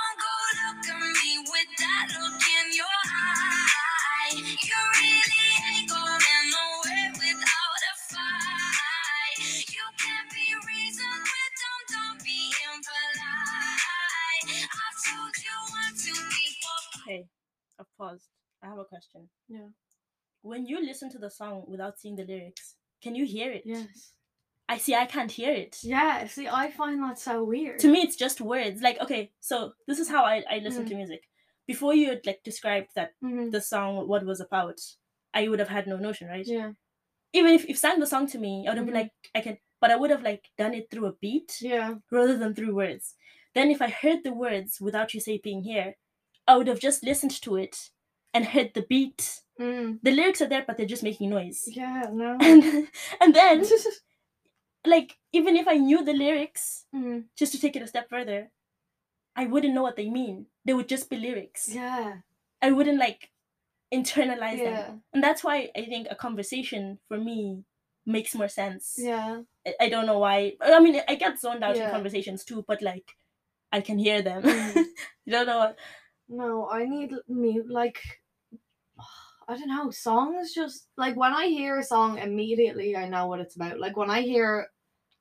[17.05, 17.25] Okay,
[17.79, 18.27] I've paused.
[18.61, 19.29] I have a question.
[19.47, 19.67] Yeah.
[20.41, 23.63] When you listen to the song without seeing the lyrics, can you hear it?
[23.65, 24.11] yes,
[24.67, 24.93] I see.
[24.95, 25.77] I can't hear it.
[25.83, 26.27] yeah.
[26.27, 27.79] See, I find that so weird.
[27.79, 28.81] To me, it's just words.
[28.81, 30.89] Like, okay, so this is how I, I listen Mm.
[30.89, 31.21] to music.
[31.67, 33.51] Before you had like described that Mhm.
[33.51, 34.79] the song what was about,
[35.33, 36.47] I would have had no notion, right?
[36.47, 36.71] Yeah,
[37.33, 38.91] Even if you sang the song to me, I would have Mhm.
[38.93, 41.95] been like, I can, but I would have like done it through a beat yeah,
[42.11, 43.15] rather than through words.
[43.53, 45.97] Then if I heard the words without you say being here,
[46.47, 47.91] I would have just listened to it
[48.33, 49.41] and heard the beat.
[49.59, 49.99] mm.
[50.03, 51.63] The lyrics are there, but they're just making noise.
[51.67, 52.09] yeah.
[52.11, 52.37] No.
[52.41, 52.63] And
[53.21, 53.65] and then
[54.85, 57.25] like even if I knew the lyrics, Mm.
[57.35, 58.51] just to take it a step further,
[59.37, 60.47] I wouldn't know what they mean.
[60.65, 61.69] They would just be lyrics.
[61.69, 62.15] Yeah,
[62.61, 63.29] I wouldn't like
[63.93, 65.03] internalize yeah, them.
[65.13, 67.63] And that's why I think a conversation for me
[68.05, 68.95] makes more sense.
[68.97, 69.41] yeah.
[69.65, 70.53] I, I don't know why.
[70.61, 73.11] I mean, I get zoned out in conversations too, but like
[73.71, 74.43] I can hear them.
[74.43, 74.75] Mm.
[75.25, 75.77] you don't know what
[76.27, 77.99] No, I need me like
[79.49, 83.39] I don't know, songs just like when I hear a song immediately I know what
[83.39, 83.79] it's about.
[83.79, 84.67] Like when I hear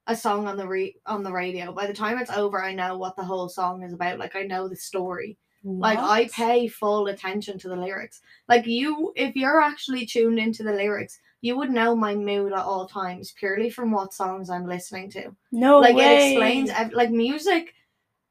[0.07, 2.97] a song on the re- on the radio, by the time it's over I know
[2.97, 4.19] what the whole song is about.
[4.19, 5.39] Like I know the story.
[5.65, 8.21] Like I pay full attention to the lyrics.
[8.49, 12.59] Like you if you're actually tuned into the lyrics, you would know my mood at
[12.61, 16.05] all times purely from what songs I'm listening to No like way.
[16.05, 17.75] it explains like music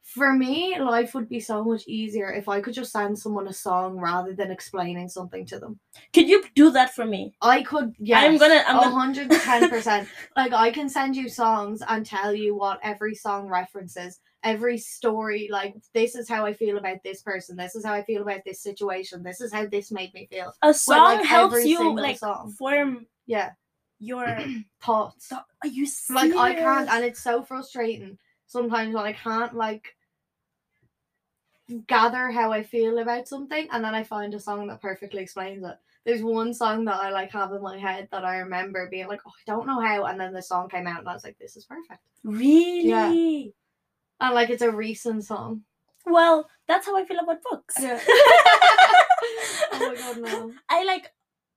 [0.05, 3.53] for me life would be so much easier if i could just send someone a
[3.53, 5.79] song rather than explaining something to them
[6.13, 7.33] Could you do that for me?
[7.41, 12.05] i could yes I'm gonna- I'm gonna- 110% like i can send you songs and
[12.05, 17.01] tell you what every song references every story like this is how i feel about
[17.03, 20.13] this person this is how i feel about this situation this is how this made
[20.13, 22.53] me feel A song like, helps you like song.
[22.59, 23.53] form yeah
[23.97, 24.37] your
[24.83, 25.45] thoughts thought.
[25.63, 28.19] Are you like I can't, and it's so frustrating
[28.55, 29.95] sometimes when I can't like
[31.87, 35.63] gather how I feel about something, and then I find a song that perfectly explains
[35.65, 35.75] it.
[36.05, 39.19] There's one song that I like have in my head that I remember being like,
[39.27, 41.37] oh, I don't know how, and then the song came out, and I was like,
[41.37, 41.99] this is perfect.
[42.23, 42.87] Really?
[42.87, 43.51] Yeah.
[44.21, 45.63] And like it's a recent song.
[46.05, 47.75] Well, that's how I feel about books.
[47.79, 47.99] Yeah.
[48.07, 50.53] oh my god, no.
[50.69, 51.11] I like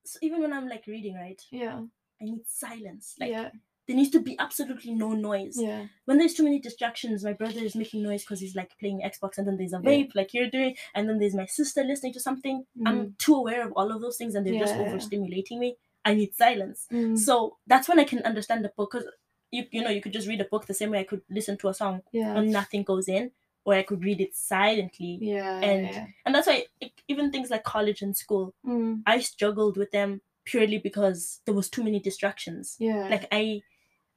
[0.04, 1.40] so even when I'm like reading, right?
[1.52, 1.82] Yeah,
[2.20, 3.14] I need silence.
[3.20, 3.50] Like yeah,
[3.88, 5.56] there needs to be absolutely no noise.
[5.60, 9.00] yeah, When there's too many distractions, my brother is making noise because he's like playing
[9.00, 9.90] Xbox, and then there's a Yeah.
[9.90, 12.66] vape like you're doing, and then there's my sister listening to something.
[12.86, 14.84] I'm too aware of all of those things, and they're just Mm.
[14.84, 14.92] Yeah.
[14.92, 15.76] overstimulating me.
[16.04, 16.86] I need silence.
[16.92, 19.08] Mm, So that's when I can understand the book because
[19.50, 21.56] you you know you could just read a book the same way I could listen
[21.58, 23.30] to a song yeah, and nothing goes in,
[23.64, 25.18] or I could read it silently.
[25.22, 26.06] yeah, and- yeah.
[26.26, 30.20] And that's why e- even things like college and school, Mm, I struggled with them
[30.44, 32.76] purely because there was too many distractions.
[32.78, 33.60] yeah, Like I,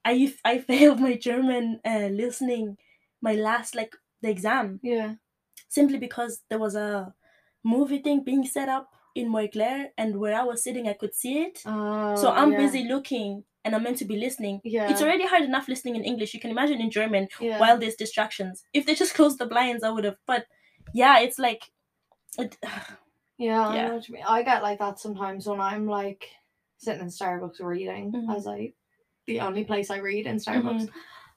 [0.05, 2.77] I I failed my German uh, listening,
[3.21, 5.15] my last like the exam yeah,
[5.69, 7.13] simply because there was a
[7.63, 11.41] movie thing being set up in Montclair and where I was sitting I could see
[11.43, 11.61] it.
[11.65, 14.61] oh, so I'm yeah, busy looking and I'm meant to be listening.
[14.63, 16.33] Yeah, It's already hard enough listening in English.
[16.33, 17.59] You can imagine in German yeah.
[17.59, 18.63] while there's distractions.
[18.73, 20.17] If they just closed the blinds, I would have.
[20.25, 20.45] But
[20.93, 21.71] yeah, it's like,
[22.39, 22.57] it,
[23.37, 23.87] Yeah, I Yeah.
[23.87, 24.23] know what you mean.
[24.27, 26.29] I get like that sometimes when I'm like
[26.77, 28.35] sitting in Starbucks reading, Mhm.
[28.35, 28.73] as I
[29.27, 30.89] the only place I read in Starbucks.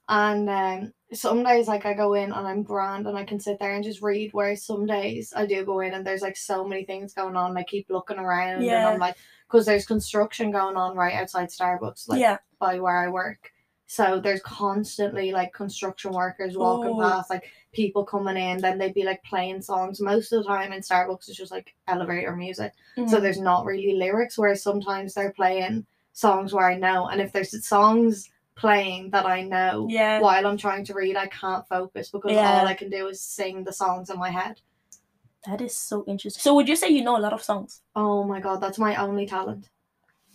[0.09, 3.59] And um, some days like I go in and I'm grand and I can sit
[3.59, 4.31] there and just read.
[4.33, 7.51] Whereas some days I do go in and there's like so many things going on.
[7.51, 9.17] And I keep looking around and I'm like,
[9.49, 12.37] because there's construction going on right outside Starbucks, like yeah.
[12.59, 13.51] by where I work.
[13.87, 17.01] So there's constantly like construction workers walking Oh.
[17.01, 18.59] past, like people coming in.
[18.59, 20.01] Then they'd be like playing songs.
[20.01, 22.73] Most of the time in Starbucks, it's just like elevator music.
[22.97, 23.21] So Mhm.
[23.23, 24.37] there's not really lyrics.
[24.37, 29.43] Whereas sometimes they're playing songs where I know, and if there's songs playing that I
[29.43, 30.21] know yeah.
[30.21, 32.61] while I'm trying to read, I can't focus because Yeah.
[32.61, 34.61] all I can do is sing the songs in my head.
[35.47, 36.41] That is so interesting.
[36.41, 37.83] So would you say you know a lot of songs?
[37.95, 39.69] Oh my god, that's my only talent.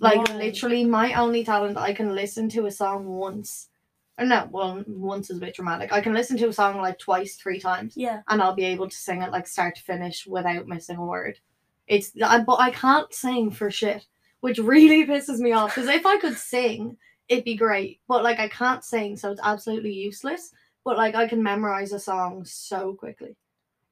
[0.01, 0.37] Like Wow.
[0.37, 1.77] literally my only talent.
[1.77, 3.69] I can listen to a song once.
[4.17, 5.93] Or no, well, once is a bit dramatic.
[5.93, 8.21] I can listen to a song like twice, three times, Yeah.
[8.27, 11.39] and I'll be able to sing it like start to finish without missing a word.
[11.87, 14.05] It's I, but I can't sing for shit,
[14.41, 15.75] which really pisses me off.
[15.75, 16.97] Because if I could sing,
[17.27, 18.01] it'd be great.
[18.07, 20.51] But like I can't sing, so it's absolutely useless.
[20.85, 23.35] But like I can memorize a song so quickly.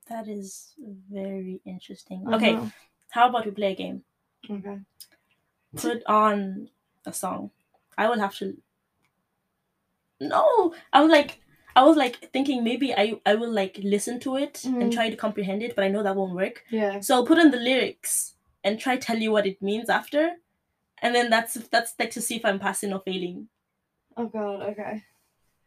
[0.10, 0.73] That is
[1.12, 2.25] very interesting.
[2.33, 2.57] Okay,
[3.10, 4.03] how about we play a game?
[4.49, 4.79] Okay.
[5.75, 6.69] Put on
[7.05, 7.51] a song.
[7.97, 8.55] I will have to.
[10.19, 11.41] No, I was like,
[11.75, 14.93] I was like thinking maybe I I will like listen to it and Mhm.
[14.93, 16.63] try to comprehend it, but I know that won't work.
[16.71, 17.01] Yeah.
[17.01, 18.33] So I'll put on the lyrics
[18.67, 20.32] and try tell you what it means after,
[21.01, 23.47] and then that's that's like to see if I'm passing or failing.
[24.17, 24.62] Oh god.
[24.71, 25.03] Okay.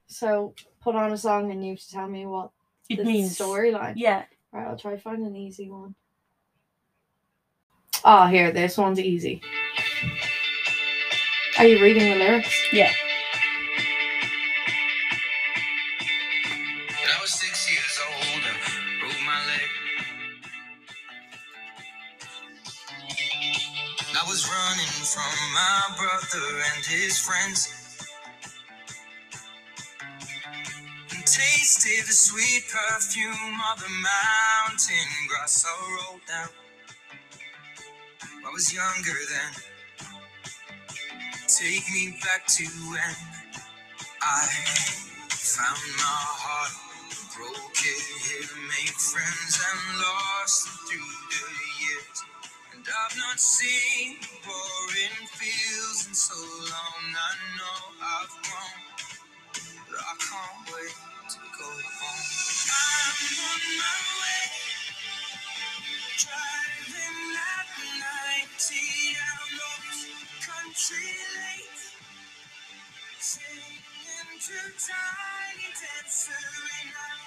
[0.06, 2.50] So put on a song and you have to tell me what
[2.90, 3.94] It the means storyline.
[3.96, 4.24] Yeah.
[4.52, 5.94] Right, I'll try find an easy one.
[8.04, 9.40] Oh, here, this one's easy.
[11.58, 12.54] Are you reading the lyrics?
[12.72, 12.92] Yeah.
[26.30, 27.68] Brother and his friends.
[31.12, 36.48] And tasted the sweet perfume of the mountain grass I rolled down.
[38.46, 39.52] I was younger then.
[41.48, 43.16] Take me back to when
[44.22, 44.46] I
[45.30, 46.72] found my heart,
[47.36, 51.59] broke it, made friends and lost them through the.
[52.80, 57.04] And I've not seen boring fields in so long.
[57.12, 58.80] I know I've grown,
[59.84, 60.96] but I can't wait
[61.28, 62.24] to go home.
[62.72, 64.48] I'm on my way,
[66.24, 67.20] driving
[67.52, 67.68] at
[68.48, 68.80] 90
[69.12, 70.00] down those
[70.40, 71.84] country lanes.
[73.20, 77.19] Singing to tiny dancer and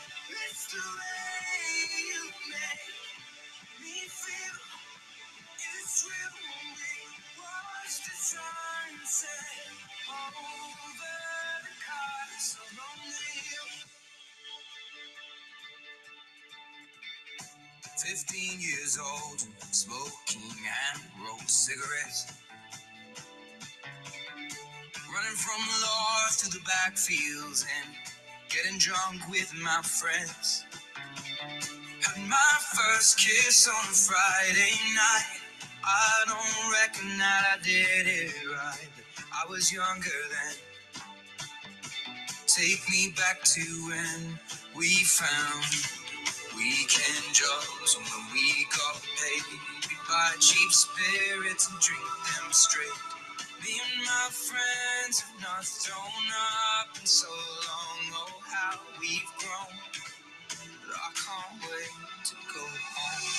[18.13, 19.39] 15 years old,
[19.71, 20.53] smoking
[20.93, 22.31] and rolling cigarettes.
[25.11, 27.95] Running from the law through the backfields and
[28.49, 30.63] getting drunk with my friends.
[32.03, 35.41] Had my first kiss on a Friday night.
[35.83, 38.89] I don't reckon that I did it right.
[39.33, 41.03] I was younger then.
[42.45, 44.37] Take me back to when
[44.75, 46.02] we found
[46.63, 49.43] weekend jobs and when we got paid.
[49.89, 52.99] We buy cheap spirits and drink them straight.
[53.63, 56.27] Me and my friends have not thrown
[56.79, 57.99] up in so long.
[58.15, 59.75] Oh, how we've grown.
[60.87, 61.91] But I can't wait
[62.31, 63.33] to go home.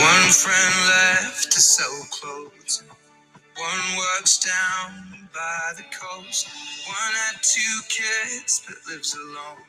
[0.02, 2.82] One friend left to sell clothes.
[3.56, 6.48] One works down by the coast.
[6.86, 9.62] One had two kids but lives alone.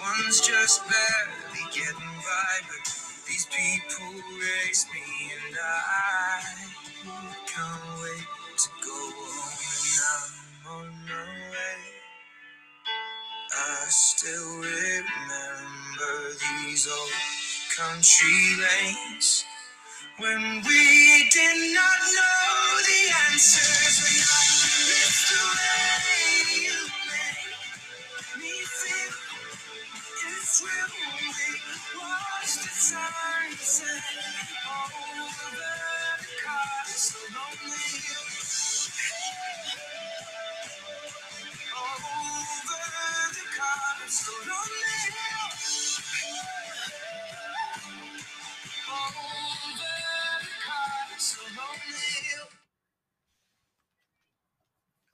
[0.00, 2.54] One's just barely getting by.
[2.68, 2.92] But
[3.26, 6.42] these people raise me, and I
[7.46, 9.60] can't wait to go home.
[9.76, 11.80] And I'm on my way.
[13.52, 16.36] I still remember
[16.66, 17.39] these old
[17.80, 19.46] country lanes
[20.18, 23.96] when we did not know the answers.
[24.04, 24.44] When I
[24.88, 29.14] missed the way you made me feel,
[30.08, 30.90] it's real.
[31.38, 34.04] We watched the sunset
[34.66, 37.88] over the cars, so lonely.
[41.76, 42.84] Over
[43.34, 44.89] the cars, so lonely.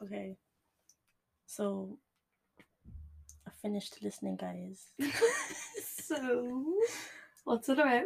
[0.02, 0.36] Okay.
[1.46, 1.98] So
[3.46, 4.86] I finished listening, guys.
[6.02, 6.74] so,
[7.44, 8.02] what's it about?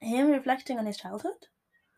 [0.00, 1.46] Him reflecting on his childhood?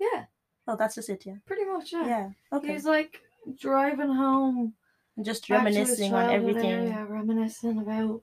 [0.01, 0.25] Yeah,
[0.67, 1.37] Oh, that's just it, yeah.
[1.47, 1.93] pretty much.
[1.93, 2.07] Yeah.
[2.07, 2.31] Yeah.
[2.53, 2.73] Okay.
[2.73, 3.21] He's like
[3.59, 4.75] driving home,
[5.17, 8.23] And just back to his reminiscing on everything, Yeah, reminiscing about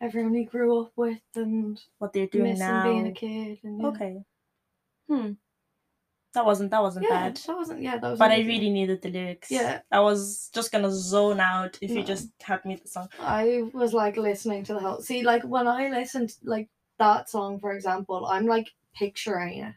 [0.00, 2.82] everyone he grew up with and what they're doing missing now.
[2.82, 3.58] being a kid.
[3.62, 3.86] And yeah.
[3.88, 4.24] Okay.
[5.08, 5.30] Hmm.
[6.32, 7.36] That wasn't that wasn't Yeah, bad.
[7.38, 7.82] that wasn't.
[7.82, 8.18] Yeah, that was.
[8.18, 9.50] But I really needed the lyrics.
[9.50, 9.80] Yeah.
[9.90, 13.08] I was just gonna zone out if you just had me the song.
[13.20, 15.00] I was like listening to the whole.
[15.00, 19.74] See, like when I listened, like that song, for example, I'm like picturing it.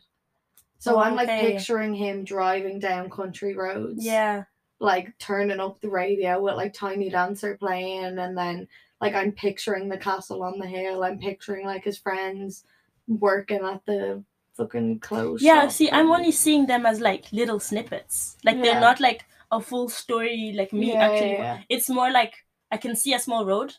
[0.77, 1.53] So Oh, I'm like okay.
[1.53, 4.05] picturing him driving down country roads.
[4.05, 4.43] Yeah.
[4.79, 8.67] Like turning up the radio with like Tiny Dancer playing, and then
[9.01, 11.03] like I'm picturing the castle on the hill.
[11.03, 12.63] I'm picturing like his friends
[13.07, 14.23] working at the
[14.55, 15.41] fucking clothes.
[15.41, 18.37] Yeah, shop see, I'm only seeing them as like little snippets.
[18.43, 18.61] Like Yeah.
[18.63, 21.31] they're not like a full story like me Yeah, actually.
[21.33, 22.33] yeah, It's more like
[22.71, 23.73] I can see a small road,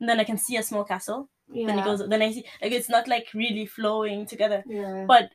[0.00, 1.28] and then I can see a small castle.
[1.52, 1.66] yeah.
[1.66, 2.06] Then it goes.
[2.08, 4.62] Then I see like it's not like really flowing together.
[4.66, 5.04] Yeah.
[5.06, 5.32] But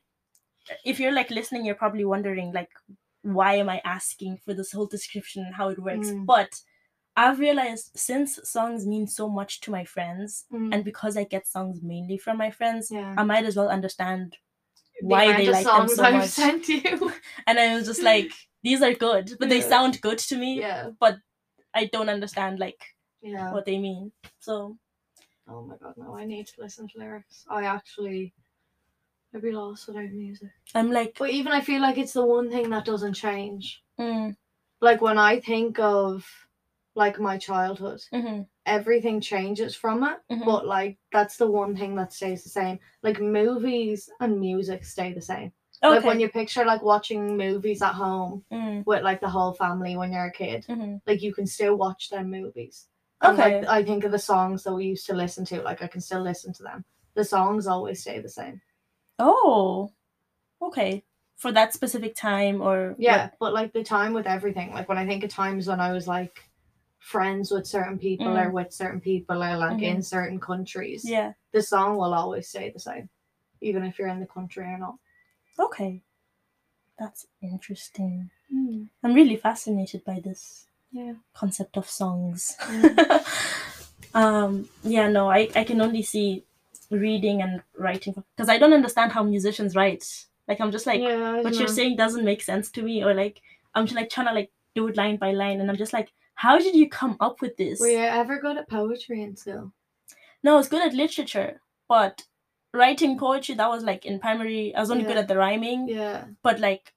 [0.85, 2.69] if you're like listening, you're probably wondering like,
[3.21, 6.09] why am I asking for this whole description and how it works?
[6.09, 6.25] Mm.
[6.25, 6.53] But
[7.15, 10.73] I've realized since songs mean so much to my friends, Mm.
[10.73, 13.13] and because I get songs mainly from my friends, yeah.
[13.17, 14.35] I might as well understand
[15.01, 16.29] The why they like them so I've much.
[16.29, 17.11] sent you.
[17.47, 18.31] And I was just like,
[18.63, 20.59] these are good, but they sound good to me.
[20.59, 20.89] yeah.
[21.75, 22.81] I don't understand like
[23.21, 23.51] Yeah.
[23.51, 24.11] what they mean.
[24.39, 24.77] So
[25.47, 27.45] Oh my god, no, I need to listen to lyrics.
[27.49, 28.33] I actually
[29.33, 30.49] I'd be lost without music.
[30.75, 33.83] I'm like, But even I feel like it's the one thing that doesn't change.
[33.99, 34.35] mm,
[34.81, 36.42] Like when I think of
[36.95, 40.17] like my childhood, mhm, everything changes from it.
[40.31, 40.45] mhm.
[40.45, 42.79] But like that's the one thing that stays the same.
[43.01, 45.51] Like movies and music stay the same.
[45.83, 45.95] okay.
[45.95, 49.95] Like when you picture like watching movies at home Mm, with like the whole family
[49.97, 51.01] when you're a kid, mhm.
[51.07, 52.87] like you can still watch them movies.
[53.21, 53.59] And Okay.
[53.61, 56.01] like I think of the songs that we used to listen to, like I can
[56.01, 56.85] still listen to them.
[57.15, 58.61] The songs always stay the same.
[59.19, 59.91] Oh,
[60.61, 61.03] okay.
[61.37, 65.05] For that specific time or Yeah, but like the time with everything, like when I
[65.05, 66.49] think of times when I was like
[67.03, 68.45] friends with certain people Mm.
[68.45, 69.83] or with certain people or like Mhm.
[69.95, 71.33] in certain countries, yeah.
[71.51, 73.09] the song will always stay the same,
[73.61, 74.95] even if you're in the country or not.
[75.59, 76.01] Okay.
[76.97, 78.29] That's interesting.
[79.03, 81.13] I'm really fascinated by this Yeah.
[81.33, 82.55] concept of songs.
[82.59, 82.95] Mm.
[84.13, 86.45] um yeah, no, I I can only see
[86.89, 90.05] reading and writing because I don't understand how musicians write.
[90.47, 93.41] Like I'm just like yeah, what you're saying doesn't make sense to me or like
[93.75, 96.11] I'm just like trying to like do it line by line and I'm just like
[96.35, 97.79] how did you come up with this?
[97.79, 99.71] Were you ever good at poetry in school?
[100.43, 102.23] No, I was good at literature, but
[102.73, 104.75] writing poetry that was like in primary.
[104.75, 106.25] I was only good at the rhyming, Yeah.
[106.41, 106.93] but like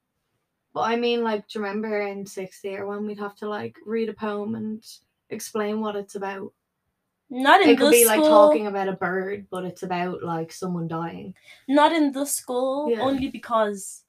[0.72, 3.76] But I mean, like, do you remember in sixth year when we'd have to like
[3.86, 4.84] read a poem and
[5.30, 6.52] explain what it's about?
[7.28, 10.86] not in it could be like talking about a bird, but it's about like someone
[10.86, 11.34] dying.
[11.66, 13.00] Not in this school, Yeah.
[13.00, 14.04] only because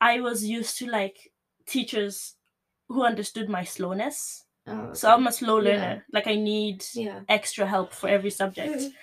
[0.00, 1.32] I was used to like
[1.66, 2.34] teachers
[2.88, 4.44] who understood my slowness.
[4.66, 5.10] Oh, So.
[5.10, 5.64] I'm a slow Yeah.
[5.70, 6.06] learner.
[6.12, 7.20] Like I need yeah.
[7.28, 8.74] extra help for every subject.
[8.74, 8.94] Mhm.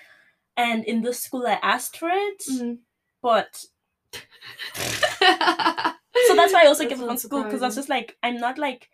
[0.58, 2.80] And in this school, I asked for it, Mhm.
[3.22, 3.66] but
[5.20, 8.38] so that's why I also give up on school because I was just like, I'm
[8.40, 8.90] not like,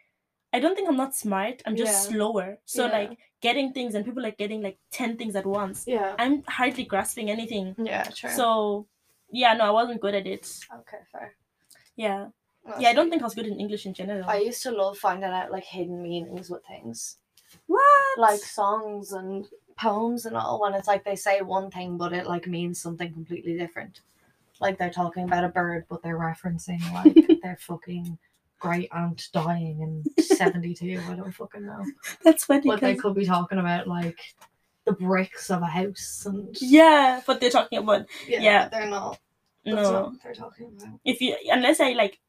[0.53, 1.61] I don't think I'm not smart.
[1.65, 1.99] I'm just Yeah.
[2.17, 2.57] slower.
[2.65, 2.91] So Yeah.
[2.99, 5.85] like getting things and people like getting like ten things at once.
[5.87, 6.15] Yeah.
[6.17, 7.75] I'm hardly grasping anything.
[7.77, 8.29] Yeah, true.
[8.29, 8.87] So
[9.29, 10.45] yeah, no, I wasn't good at it.
[10.79, 11.35] okay, fair.
[11.95, 12.29] Yeah,
[12.79, 12.89] yeah.
[12.89, 14.27] I don't think I was good in English in general.
[14.27, 17.17] I used to love finding out like hidden meanings with things,
[17.67, 18.17] what?
[18.17, 19.45] like songs and
[19.77, 20.61] poems and all.
[20.61, 24.01] When it's like they say one thing, but it like means something completely different.
[24.59, 28.17] like they're talking about a bird, but they're referencing like their fucking
[28.59, 31.01] great aunt dying in seventy two.
[31.09, 31.85] I don't fucking know.
[32.23, 32.67] That's funny.
[32.67, 34.19] But they could be talking about like
[34.85, 38.63] the bricks of a house and yeah, but they're talking about yeah.
[38.63, 39.19] but they're not.
[39.65, 40.01] That's no.
[40.03, 40.99] what they're talking about.
[41.03, 42.19] If you unless I like,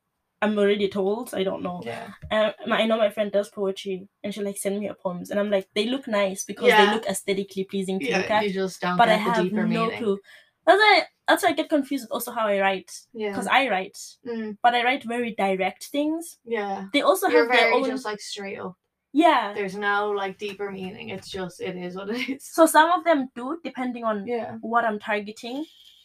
[0.42, 1.34] I'm already told.
[1.34, 1.80] I don't know.
[1.84, 2.08] Yeah.
[2.30, 5.30] Um, my- I know my friend does poetry, and she like send me her poems,
[5.30, 6.84] and I'm like, they look nice because Yeah.
[6.86, 9.42] they look aesthetically pleasing to look Yeah, at, you just don't but I the have
[9.44, 9.98] deeper no meaning.
[9.98, 10.18] clue.
[10.66, 13.30] That's why that's why I get confused with also how I write Yeah.
[13.30, 16.38] because I write, Mm, but I write very direct things.
[16.44, 16.86] yeah.
[16.92, 18.74] They also You're have their own just like straight up.
[19.12, 19.52] yeah.
[19.54, 21.08] There's no like deeper meaning.
[21.10, 22.44] It's just it is what it is.
[22.46, 24.58] So some of them do depending on Yeah.
[24.60, 25.64] what I'm targeting,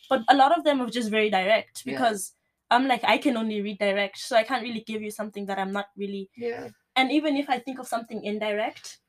[0.10, 1.98] but a lot of them are just very direct Yeah.
[2.72, 5.72] I'm like I can only redirect, so I can't really give you something that I'm
[5.72, 6.30] not really.
[6.36, 6.70] Yeah.
[6.96, 9.00] And even if I think of something indirect,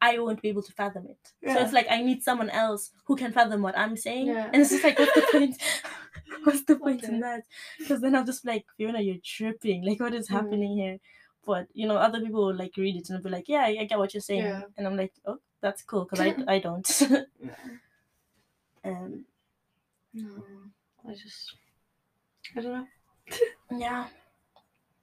[0.00, 1.18] I won't be able to fathom it.
[1.42, 1.54] Yeah.
[1.54, 4.50] So it's like I need someone else who can fathom what I'm saying, Yeah.
[4.52, 5.56] and it's just like what's the point?
[6.44, 7.44] what's the point in that?
[7.78, 9.84] Because then I'm just like Fiona, you're tripping.
[9.84, 10.36] Like what is Mhm.
[10.38, 10.98] happening here?
[11.46, 13.98] But you know, other people will like read it and be like, yeah, I get
[13.98, 14.62] what you're saying, Yeah.
[14.76, 16.88] and I'm like, oh, that's cool because I I don't.
[18.84, 19.24] um,
[20.14, 20.42] No,
[21.08, 21.54] I just
[22.56, 22.86] I don't know.
[23.70, 24.06] Yeah.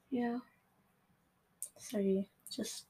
[0.09, 0.37] Yeah.
[1.77, 2.85] Sorry, just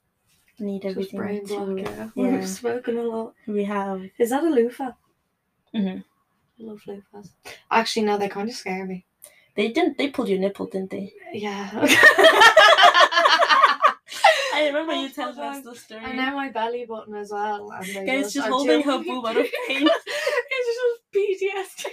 [0.60, 1.76] need Just everything brain to.
[1.82, 2.10] Yeah.
[2.16, 2.32] yeah.
[2.40, 3.34] We've spoken a lot.
[3.48, 4.02] We have.
[4.18, 4.92] Is that a loofah?
[5.74, 6.04] Mhm.
[6.60, 7.32] I love loofahs.
[7.70, 9.06] Actually, no, they kind of scare me.
[9.56, 9.98] They didn't.
[9.98, 11.14] They pulled your nipple, didn't they?
[11.34, 11.70] Yeah.
[14.54, 16.02] I remember you Oh, telling us the story.
[16.06, 17.70] And now my belly button as well.
[17.72, 19.88] And Guys, just, she's holding her boob out of pain.
[19.88, 21.92] it's just PTSD.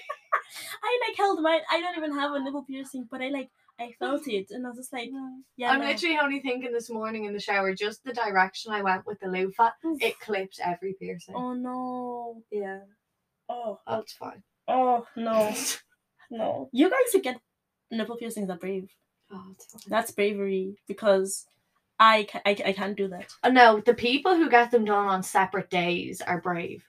[0.82, 1.60] I like held mine.
[1.70, 4.70] I don't even have a nipple piercing, but I like I felt it, and I
[4.70, 5.10] was just like,
[5.56, 5.70] yeah.
[5.70, 5.86] I'm no.
[5.86, 9.28] literally only thinking this morning in the shower, just the direction I went with the
[9.28, 9.70] loofah,
[10.00, 11.34] it clipped every piercing.
[11.36, 12.42] Oh no.
[12.50, 12.80] Yeah,
[13.48, 13.80] Oh.
[13.86, 14.42] that's fine.
[14.68, 15.54] Oh no.
[16.30, 16.70] No.
[16.72, 17.38] You guys who get
[17.90, 18.90] nipple piercings are brave.
[19.30, 19.54] Oh.
[19.86, 21.46] That's bravery because
[22.00, 23.26] I ca- I, I can't do that.
[23.42, 26.84] Uh, no, the people who get them done on separate days are brave.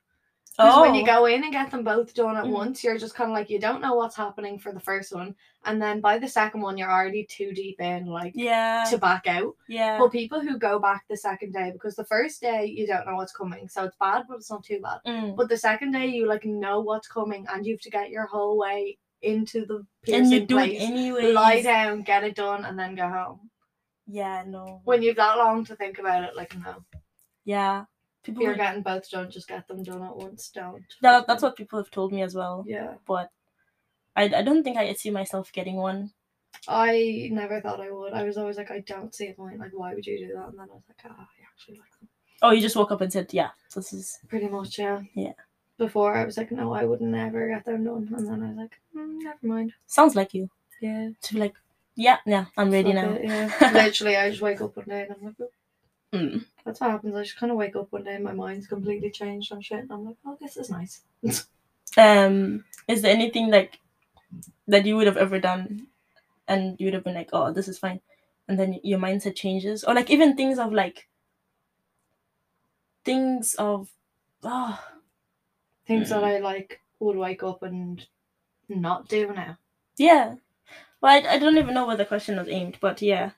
[0.58, 2.52] Because when you go in and get them both done at Mhm.
[2.52, 5.36] once, you're just kind of like you don't know what's happening for the first one,
[5.66, 9.26] and then by the second one, you're already too deep in, like yeah, to back
[9.26, 9.56] out.
[9.68, 13.08] yeah, But people who go back the second day, because the first day you don't
[13.08, 15.00] know what's coming, so it's bad, but it's not too bad.
[15.08, 15.36] Mm.
[15.36, 18.28] But the second day you like know what's coming, and you have to get your
[18.28, 19.84] whole way into the
[20.14, 21.32] and you do it place, anyway.
[21.32, 23.50] lie down, get it done, and then go home.
[24.06, 24.82] Yeah, no.
[24.84, 26.84] When you've that long to think about it, like no,
[27.46, 27.86] yeah,
[28.24, 28.46] people.
[28.46, 30.50] will- getting both done, just get them done at once.
[30.50, 30.84] Don't.
[31.02, 32.64] that, that's what people have told me as well.
[32.68, 32.96] Yeah.
[33.06, 33.30] But
[34.16, 36.12] I, I don't think I see myself getting one.
[36.68, 38.14] I never thought I would.
[38.14, 39.60] I was always like, I don't see a point.
[39.60, 40.50] Like, why would you do that?
[40.50, 42.10] And then I was like, ah, I actually like them.
[42.42, 44.20] Oh, you just woke up and said, yeah, this is.
[44.28, 45.02] Pretty much, yeah.
[45.16, 45.34] Yeah.
[45.78, 48.14] Before I was like, no, I would never get them done.
[48.16, 49.74] And then I was like, mm, never mind.
[49.88, 50.50] Sounds like you.
[50.80, 51.10] Yeah.
[51.22, 51.56] To be like,
[51.96, 53.14] yeah, yeah, I'm ready now.
[53.14, 53.72] it, yeah.
[53.74, 55.50] Literally, I just wake up one day and I'm like, oh.
[56.14, 56.46] Mm.
[56.64, 57.16] that's what happens.
[57.16, 59.80] I just kind of wake up one day and my mind's completely changed on shit.
[59.80, 61.02] And I'm like, oh, this is nice.
[61.96, 63.80] Um, is there anything like
[64.68, 65.88] that you would have ever done,
[66.48, 68.00] and you would have been like, oh, this is fine,
[68.48, 71.08] and then your mindset changes, or like even things of like
[73.06, 73.90] things of,
[74.44, 74.80] oh,
[75.86, 76.28] Things that Mm.
[76.28, 78.04] I like would wake up and
[78.70, 79.58] not do now.
[79.98, 80.36] yeah.
[81.02, 83.32] Well, I, I don't even know where the question was aimed, but yeah.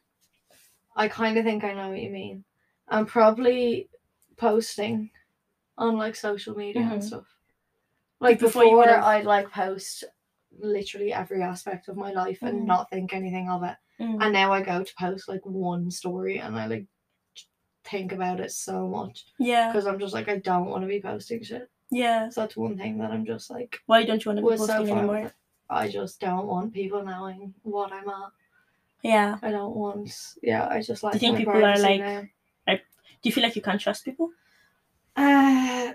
[0.96, 2.44] I kind of think I know what you mean.
[2.88, 3.90] I'm probably
[4.38, 5.12] posting
[5.78, 7.04] on like social media and Mhm.
[7.04, 7.26] stuff.
[8.20, 10.04] Like before before, you would've- I'd like post
[10.58, 12.66] literally every aspect of my life and Mhm.
[12.66, 13.76] not think anything of it.
[14.00, 14.22] Mm.
[14.24, 16.86] And now I go to post like one story and I like
[17.84, 21.02] think about it so much yeah, because I'm just like I don't want to be
[21.02, 21.70] posting shit.
[21.92, 22.30] yeah.
[22.30, 24.68] So that's one thing that I'm just like Why don't you want to be so
[24.68, 24.98] posting far.
[24.98, 25.34] anymore?
[25.70, 28.32] I just don't want people knowing what I'm at.
[29.04, 29.38] Yeah.
[29.42, 30.36] I don't want.
[30.42, 31.20] Yeah, I just like.
[31.20, 32.24] think people are, like, now.
[33.26, 34.30] Do you feel like you can't trust people?
[35.16, 35.94] Uh,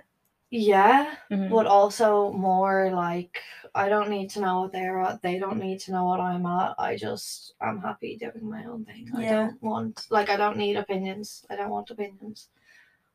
[0.51, 1.49] yeah, Mhm.
[1.49, 3.39] but also more like
[3.73, 5.23] I don't need to know what they're at.
[5.23, 6.75] They don't need to know what I'm at.
[6.77, 9.09] I just I'm happy doing my own thing.
[9.17, 11.47] I don't want like I don't need opinions.
[11.49, 12.49] I don't want opinions.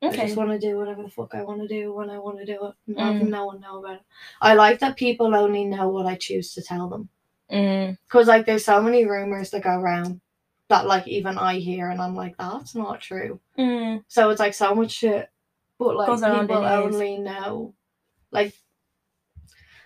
[0.02, 2.38] I just want to do whatever the fuck I want to do when I want
[2.40, 2.98] to do it.
[2.98, 3.28] Have Mm.
[3.28, 4.04] no one know about it.
[4.40, 7.10] I like that people only know what I choose to tell them.
[7.52, 7.98] Mm.
[8.06, 10.22] Because like there's so many rumors that go around
[10.70, 13.40] that like even I hear and I'm like that's not true.
[13.58, 14.04] Mm.
[14.08, 15.30] So it's like so much shit,
[15.78, 17.74] but like Goes people only know,
[18.32, 18.54] like,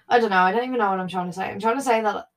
[0.07, 0.37] I don't know.
[0.37, 1.45] I don't even know what I'm trying to say.
[1.45, 2.27] I'm trying to say that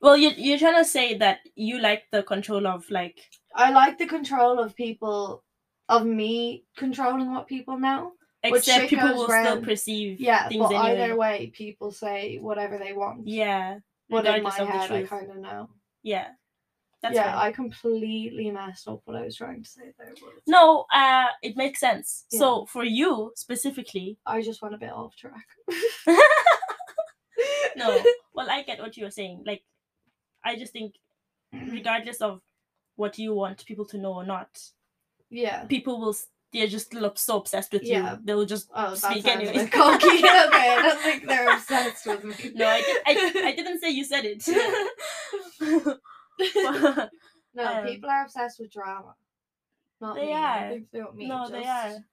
[0.00, 3.18] Well, you you're trying to say that you like the control of like
[3.54, 5.42] I like the control of people,
[5.88, 8.12] of me controlling what people know.
[8.44, 11.02] Except people will still perceive Yeah, things but anyway.
[11.02, 13.26] either way, people say whatever they want.
[13.26, 15.70] Yeah, But in my head, I kind of know.
[16.04, 16.28] Yeah,
[17.02, 17.46] that's yeah, fine.
[17.46, 20.14] I completely messed up what I was trying to say there.
[20.46, 22.24] No, uh, it makes sense.
[22.32, 22.38] Yeah.
[22.40, 25.46] So for you specifically, I just went a bit off track.
[27.76, 28.02] no.
[28.34, 29.44] Well, I get what you were saying.
[29.46, 29.62] Like,
[30.44, 30.94] I just think,
[31.52, 32.40] regardless of
[32.96, 34.60] what you want people to know or not,
[35.30, 35.64] Yeah.
[35.64, 36.16] people will.
[36.50, 38.12] They're just so obsessed with Yeah.
[38.14, 38.18] you.
[38.24, 39.66] They'll just Oh, speak anyway.
[39.66, 40.06] cocky.
[40.06, 42.34] okay, I don't think they're obsessed with me.
[42.54, 44.48] No, I, did, I, I didn't say you said it.
[47.54, 49.14] No, um, people are obsessed with drama.
[50.00, 50.34] Not They me.
[50.34, 50.68] are.
[50.68, 51.26] They don't me.
[51.26, 52.04] no, they are.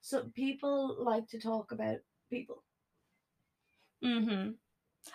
[0.00, 1.98] So people like to talk about
[2.30, 2.62] people.
[4.02, 4.50] hmm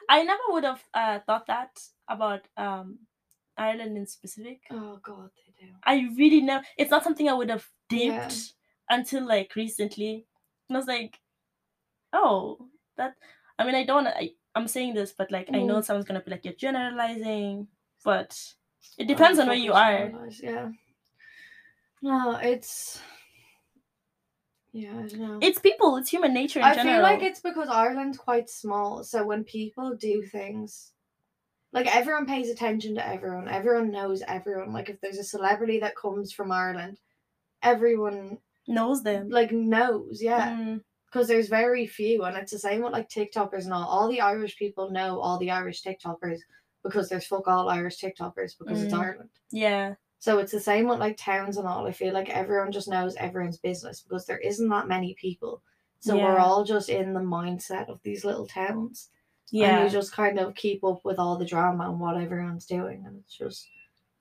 [0.10, 3.00] I never would have uh, thought that about um,
[3.58, 4.64] Ireland in specific.
[4.72, 5.72] Oh God, they do.
[5.84, 8.32] I really know it's not something I would have dipped Yeah.
[8.90, 10.26] until like recently.
[10.70, 11.20] And I was like,
[12.14, 13.16] oh, that.
[13.60, 14.08] I mean, I don't.
[14.08, 15.86] I, I'm saying this, but like, I know Mm.
[15.86, 17.68] someone's gonna be like, you're generalizing,
[18.04, 18.38] but
[18.98, 20.12] it depends on where you are.
[20.42, 20.70] Yeah.
[22.02, 23.00] No, it's.
[24.74, 25.40] Yeah, I don't know.
[25.42, 25.98] It's people.
[25.98, 26.96] It's human nature in I general.
[26.96, 30.94] feel like it's because Ireland's quite small, so when people do things,
[31.74, 34.72] like everyone pays attention to everyone, everyone knows everyone.
[34.72, 37.00] Like if there's a celebrity that comes from Ireland,
[37.62, 38.38] everyone
[38.68, 39.30] knows them.
[39.30, 43.66] like knows, yeah, Mm, because there's very few, and it's the same with like TikTokers
[43.66, 43.86] and all.
[43.88, 46.40] All the Irish people know all the Irish TikTokers
[46.84, 49.00] because there's fuck all Irish TikTokers because it's Mm.
[49.00, 49.30] Ireland.
[49.52, 49.96] yeah.
[50.20, 51.88] So it's the same with like towns and all.
[51.88, 55.64] I feel like everyone just knows everyone's business because there isn't that many people.
[56.00, 59.10] So we're all just in the mindset of these little towns.
[59.50, 59.70] Yeah.
[59.70, 59.84] And Yeah.
[59.86, 63.04] we just kind of keep up with all the drama and what everyone's doing.
[63.06, 63.68] And it's just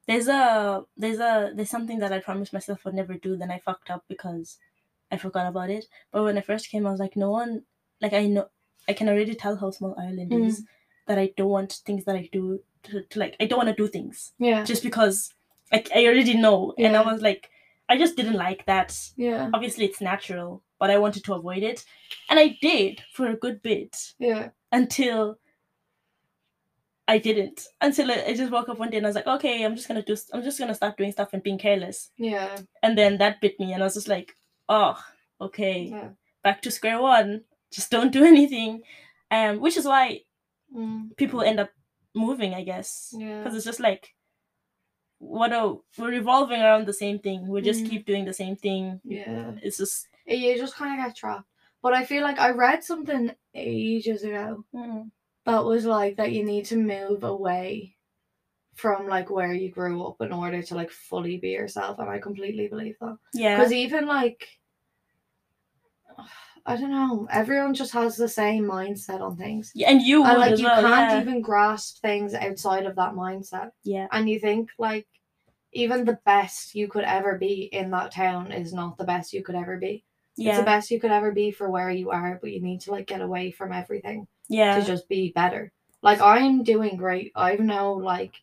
[0.06, 3.58] There's a there's a there's something that I promised myself I'd never do, then I
[3.58, 4.56] fucked up because
[5.12, 5.84] I forgot about it.
[6.10, 7.64] But when I first came, I was like, no one
[8.00, 8.48] like I know
[8.88, 10.46] I can already tell how small Ireland Mm.
[10.46, 10.64] is
[11.06, 13.74] that I don't want things that I do to, to like I don't want to
[13.82, 14.64] do things Yeah.
[14.64, 15.32] just because
[15.72, 16.74] like I already know.
[16.78, 17.50] And I was like
[17.88, 18.96] I just didn't like that.
[19.16, 19.50] Yeah.
[19.52, 21.84] Obviously it's natural, but I wanted to avoid it.
[22.28, 24.50] And I did for a good bit Yeah.
[24.72, 25.38] until
[27.08, 27.66] I didn't.
[27.80, 29.88] Until I, I just woke up one day and I was like, okay, I'm just
[29.88, 30.16] gonna do.
[30.32, 32.10] I'm just gonna start doing stuff and being careless.
[32.16, 32.56] Yeah.
[32.82, 34.32] And then that bit me, and I was just like,
[34.68, 34.96] oh,
[35.40, 36.08] okay, Yeah.
[36.44, 37.42] back to square one.
[37.72, 38.82] Just don't do anything.
[39.32, 40.22] Um, which is why
[40.74, 41.16] Mm.
[41.16, 41.70] people end up
[42.14, 43.38] moving, I guess, Yeah.
[43.42, 44.14] because it's just like,
[45.18, 47.46] what a we're revolving around the same thing.
[47.48, 47.90] We just Mm.
[47.90, 49.00] keep doing the same thing.
[49.04, 49.52] Yeah.
[49.62, 50.08] It's just.
[50.26, 51.48] You just kind of get trapped.
[51.82, 55.10] But I feel like I read something ages ago mm,
[55.44, 57.96] that was like that you need to move away
[58.74, 61.98] from like where you grew up in order to like fully be yourself.
[61.98, 63.16] And I completely believe that.
[63.34, 63.56] Yeah.
[63.56, 64.46] Because even like,
[66.66, 69.72] I don't know, everyone just has the same mindset on things.
[69.74, 70.80] Yeah, and you and like you well.
[70.82, 71.20] can't yeah.
[71.20, 73.70] even grasp things outside of that mindset.
[73.82, 74.06] yeah.
[74.12, 75.06] And you think like
[75.72, 79.42] even the best you could ever be in that town is not the best you
[79.42, 80.04] could ever be.
[80.36, 80.58] It's Yeah.
[80.58, 83.06] the best you could ever be for where you are, but you need to like
[83.06, 84.78] get away from everything Yeah.
[84.78, 85.72] to just be better.
[86.02, 87.30] Like I'm doing great.
[87.36, 88.34] I've no like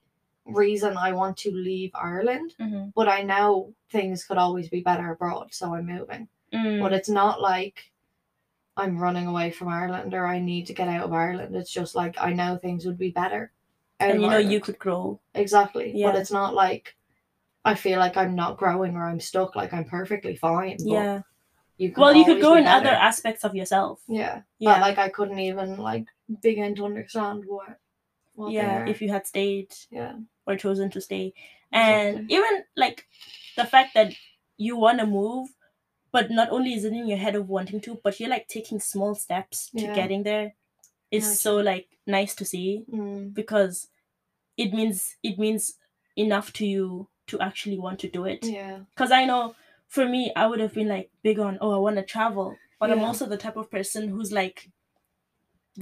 [0.45, 5.11] reason I want to leave Ireland, hmm but I know things could always be better
[5.11, 6.30] abroad, so I'm moving.
[6.53, 6.82] Mm.
[6.82, 7.91] But it's not like
[8.78, 11.55] I'm running away from Ireland or I need to get out of Ireland.
[11.55, 13.51] It's just like I know things would be better.
[13.99, 15.19] and you know you could grow.
[15.34, 15.91] exactly.
[16.03, 16.95] But it's not like
[17.65, 19.55] I feel like I'm not growing or I'm stuck.
[19.55, 20.78] Like I'm perfectly fine.
[20.80, 21.21] Yeah.
[21.78, 23.99] You Well, you could grow in other aspects of yourself.
[24.07, 24.41] Yeah.
[24.59, 24.73] Yeah.
[24.75, 26.05] But like I couldn't even like
[26.41, 27.78] begin to understand what.
[28.36, 28.86] what yeah.
[28.88, 30.13] If you had stayed Yeah.
[30.45, 31.34] or chosen to stay,
[31.71, 32.36] and Exactly.
[32.38, 33.07] even like
[33.57, 34.13] the fact that
[34.57, 35.49] you want to move,
[36.18, 38.80] but not only is it in your head of wanting to, but you're like taking
[38.80, 39.93] small steps to Yeah.
[40.01, 40.47] getting there.
[41.15, 41.88] It's Yeah, so like
[42.18, 43.76] nice to see Mm, because
[44.63, 44.97] it means
[45.30, 45.63] it means
[46.15, 48.41] enough to you to actually want to do it.
[48.45, 48.80] yeah.
[48.93, 49.43] because I know
[49.95, 52.47] for me, I would have been like big on, oh, I want to travel,
[52.80, 54.57] but I'm also the type of person who's like,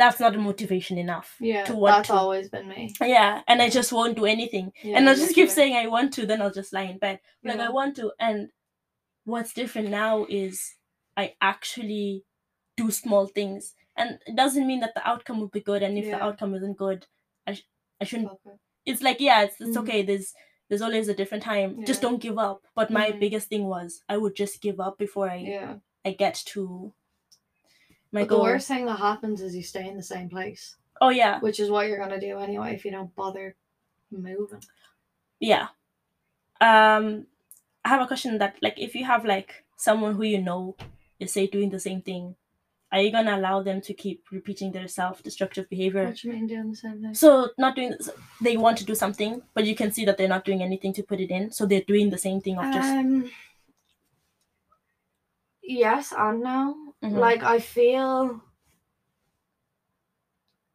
[0.02, 1.30] that's not a motivation enough.
[1.40, 1.64] Yeah.
[1.70, 2.14] To want that's to.
[2.16, 2.94] always been me.
[3.02, 6.14] Yeah, and I just won't do anything, Yeah, and I'll just keep saying I want
[6.16, 8.12] to, then I'll just lie in bed like I want to.
[8.20, 8.50] And
[9.26, 10.76] what's different now is
[11.18, 12.24] I actually
[12.78, 16.06] do small things, and it doesn't mean that the outcome will be good, and if
[16.06, 16.18] Yeah.
[16.18, 17.08] the outcome isn't good,
[17.48, 17.68] I sh-
[18.02, 18.60] I shouldn't it.
[18.86, 19.82] it's like yeah it's, it's Mhm.
[19.84, 20.34] okay there's
[20.70, 23.20] there's always a different time just don't give up but my Mhm.
[23.20, 25.78] biggest thing was i would just give up before i Yeah.
[26.04, 26.94] i get to
[28.12, 30.76] my But the goal worst thing that happens is you stay in the same place,
[31.02, 33.56] oh yeah which is what you're gonna do anyway if you don't bother
[34.12, 34.64] moving.
[35.40, 35.68] yeah
[36.62, 37.26] um
[37.86, 40.76] i have a question that like if you have like someone who you know
[41.20, 42.36] is say doing the same thing,
[42.92, 46.06] are you gonna allow them to keep repeating their self-destructive behavior?
[46.06, 47.14] What you mean doing the same thing?
[47.14, 47.94] So not doing
[48.42, 51.04] they want to do something, but you can see that they're not doing anything to
[51.04, 51.52] put it in.
[51.52, 53.30] So they're doing the same thing of just Um.
[55.62, 56.76] Yes and no.
[57.04, 57.20] Mhm.
[57.28, 58.42] Like I feel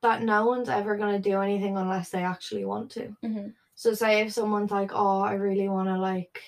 [0.02, 3.14] that no one's ever gonna do anything unless they actually want to.
[3.22, 3.54] Mhm.
[3.74, 6.42] So say if someone's like, "Oh, I really want to like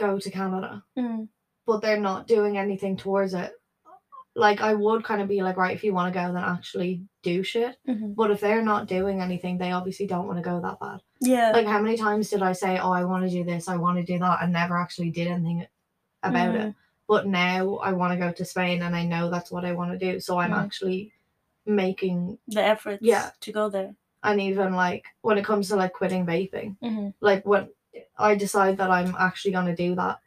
[0.00, 1.28] go to Canada," Mm,
[1.66, 3.52] but they're not doing anything towards it.
[4.34, 7.02] Like I would kind of be like, right, if you want to go, then actually
[7.22, 7.76] do shit.
[7.86, 8.14] mhm.
[8.14, 11.00] But if they're not doing anything, they obviously don't want to go that bad.
[11.20, 13.76] yeah, Like how many times did I say, "Oh, I want to do this, I
[13.76, 15.66] want to do that," and never actually did anything
[16.22, 16.60] about Mm.
[16.68, 16.74] it.
[17.08, 19.90] But now I want to go to Spain, and I know that's what I want
[19.92, 20.20] to do.
[20.20, 20.62] So I'm Mm.
[20.64, 21.12] actually
[21.66, 23.30] making, the efforts Yeah.
[23.40, 23.94] to go there.
[24.22, 27.14] and even like when it comes to like quitting vaping, Mhm.
[27.20, 27.68] like when
[28.18, 30.20] I decide that I'm actually gonna do that,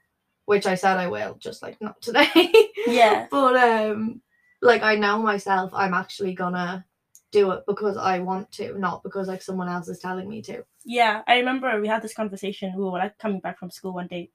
[0.45, 2.29] which I said I will, just like not today.
[2.85, 3.27] Yeah.
[3.31, 4.21] But um,
[4.61, 6.85] like I know myself, I'm actually gonna
[7.31, 10.63] do it because I want to, not because like someone else is telling me to.
[10.85, 12.73] Yeah, I remember we had this conversation.
[12.75, 14.31] We were like coming back from school one day,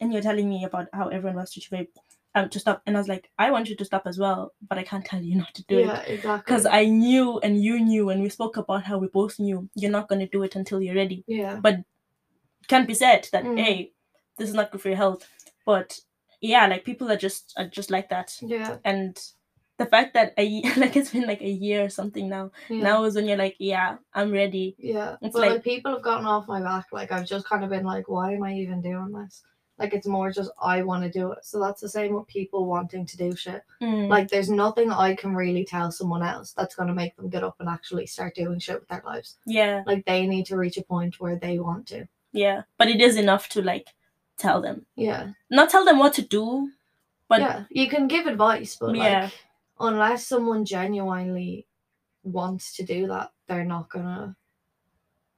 [0.00, 1.88] and you're telling me about how everyone wants to vape,
[2.34, 4.78] um, to stop, and I was like, I want you to stop as well, but
[4.78, 6.42] I can't tell you not to do yeah, it exactly.
[6.44, 9.90] because I knew and you knew, and we spoke about how we both knew you're
[9.90, 11.24] not gonna do it until you're ready.
[11.26, 11.60] yeah,
[12.68, 13.58] Can't be said that Mm.
[13.58, 13.92] hey,
[14.38, 15.28] this is not good for your health,
[15.66, 16.00] but
[16.40, 19.18] yeah, like people are just are just like that, yeah, and
[19.76, 22.50] the fact that a like it's been like a year or something now.
[22.68, 22.82] yeah.
[22.82, 24.76] Now is when you're like, yeah, I'm ready.
[24.78, 26.86] Yeah, It's but like, like- people have gotten off my back.
[26.92, 29.42] Like I've just kind of been like, why am I even doing this?
[29.76, 31.44] Like it's more just I want to do it.
[31.44, 33.62] So that's the same with people wanting to do shit.
[33.82, 37.42] Mm, Like there's nothing I can really tell someone else that's gonna make them get
[37.42, 39.38] up and actually start doing shit with their lives.
[39.46, 39.82] yeah.
[39.84, 42.06] Like they need to reach a point where they want to.
[42.34, 43.86] Yeah, but it is enough to like
[44.36, 46.70] tell them, Yeah, not tell them what to do,
[47.28, 47.64] but yeah.
[47.70, 49.22] You can give advice, but Yeah.
[49.24, 49.32] like
[49.80, 51.66] unless someone genuinely
[52.24, 54.34] wants to do that, they're not gonna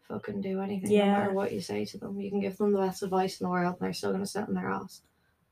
[0.09, 0.91] fucking do anything.
[0.91, 1.07] Yeah.
[1.13, 3.45] No matter what you say to them, you can give them the best advice in
[3.45, 5.03] the world, and they're still gonna sit in their ass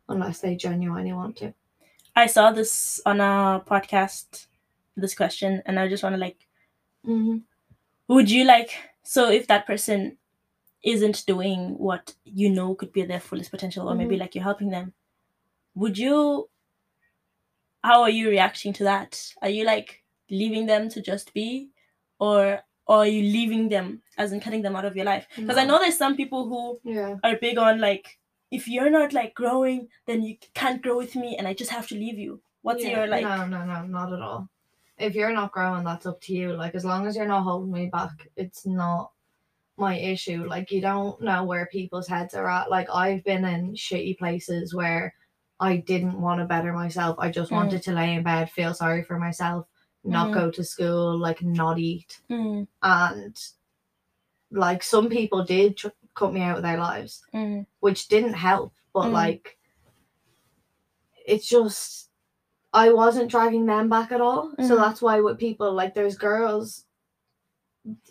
[0.09, 1.53] unless they genuinely want to.
[2.17, 4.47] I saw this on a podcast,
[4.97, 6.47] this question, and I just want to like,
[7.07, 7.39] Mm-hmm.
[8.09, 8.71] would you like
[9.03, 10.17] so if that person
[10.85, 14.21] isn't doing what you know could be their fullest potential, or maybe Mhm.
[14.21, 14.93] like you're helping them,
[15.75, 16.49] would you?
[17.83, 19.21] How are you reacting to that?
[19.43, 21.71] Are you like leaving them to just be,
[22.19, 25.27] or or are you leaving them as in cutting them out of your life?
[25.37, 27.17] Because I know there's some people who Yeah.
[27.25, 28.19] are big on like
[28.51, 31.89] if you're not like growing then you can't grow with me and i just have
[31.89, 34.49] to leave you what's Yeah, your like No, no, no, not at all.
[34.99, 36.53] If you're not growing, that's up to you.
[36.53, 39.11] Like as long as you're not holding me back, it's not
[39.77, 40.45] my issue.
[40.47, 42.71] Like you don't know where people's heads are at.
[42.71, 45.15] Like I've been in shitty places where
[45.61, 47.17] I didn't want to better myself.
[47.19, 47.57] I just Mm.
[47.57, 49.67] wanted to lay in bed, feel sorry for myself,
[50.05, 50.35] not Mhm.
[50.35, 52.21] go to school, like not eat.
[52.31, 53.37] mm, And
[54.51, 58.73] like some people did tr- cut me out of their lives mm, which didn't help.
[58.93, 59.13] But Mm.
[59.13, 59.59] like,
[61.27, 62.11] it's just
[62.73, 64.51] I wasn't dragging them back at all.
[64.59, 64.79] So Mhm.
[64.79, 66.85] that's why with people like there's girls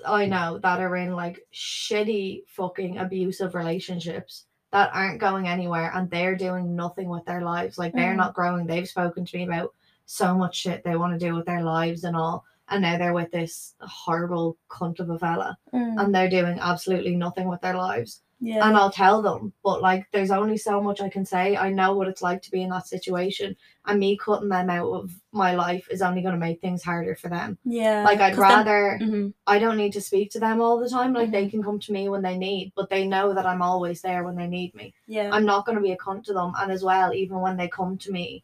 [0.05, 6.09] I know that are in like shitty fucking abusive relationships that aren't going anywhere and
[6.09, 7.77] they're doing nothing with their lives.
[7.77, 8.17] Like they're Mhm.
[8.17, 8.65] not growing.
[8.65, 9.73] They've spoken to me about
[10.05, 12.45] so much shit they want to do with their lives and all.
[12.69, 16.01] And now they're with this horrible cunt of a fella mm.
[16.01, 19.53] and they're doing absolutely nothing with their lives yeah and I'll tell them.
[19.63, 21.55] But like, there's only so much I can say.
[21.57, 24.91] I know what it's like to be in that situation, and me cutting them out
[24.91, 27.57] of my life is only going to make things harder for them.
[27.63, 31.13] yeah Like, I'd rather Mhm, I don't need to speak to them all the time.
[31.13, 31.31] Like, Mm-hmm.
[31.31, 34.23] they can come to me when they need, but they know that I'm always there
[34.23, 34.93] when they need me.
[35.07, 37.57] yeah I'm not going to be a cunt to them, and as well, even when
[37.57, 38.43] they come to me,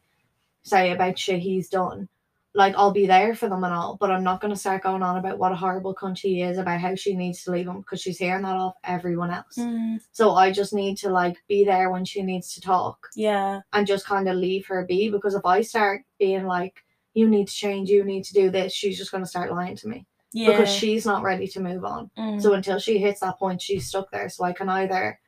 [0.63, 2.07] say about shit he's done.
[2.55, 5.17] Like I'll be there for them and all, but I'm not gonna start going on
[5.17, 8.01] about what a horrible cunt he is about how she needs to leave him because
[8.01, 9.57] she's hearing that off everyone else.
[9.57, 13.61] mm, So I just need to like be there when she needs to talk yeah
[13.73, 16.83] and just kind of leave her be because if I start being like,
[17.13, 19.75] you need to change, you need to do this, she's just going to start lying
[19.77, 22.09] to me yeah because she's not ready to move on.
[22.17, 24.29] mm, So until she hits that point, she's stuck there.
[24.29, 25.19] So I can either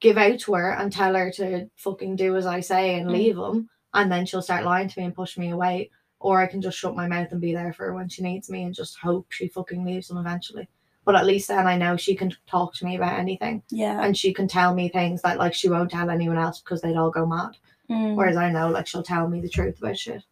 [0.00, 3.12] give out to her and tell her to fucking do as I say and Mm.
[3.12, 5.90] leave him, and then she'll start lying to me and push me away.
[6.22, 8.48] Or I can just shut my mouth and be there for her when she needs
[8.50, 10.68] me and just hope she fucking leaves them eventually.
[11.04, 14.16] But at least then I know she can talk to me about anything yeah and
[14.16, 17.10] she can tell me things that like she won't tell anyone else because they'd all
[17.10, 17.56] go mad.
[17.90, 18.14] mm.
[18.14, 20.22] Whereas I know like she'll tell me the truth about shit.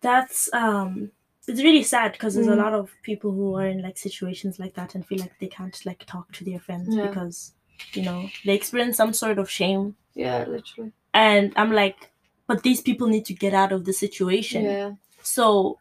[0.00, 1.10] that's um
[1.46, 2.56] it's really sad because there's a Mm.
[2.64, 5.78] lot of people who are in like situations like that and feel like they can't
[5.84, 7.06] like talk to their friends Yeah.
[7.08, 7.52] because
[7.92, 10.92] you know they experience some sort of shame Yeah, literally.
[11.12, 12.10] and i'm like
[12.46, 14.92] but these people need to get out of the situation Yeah.
[15.22, 15.78] so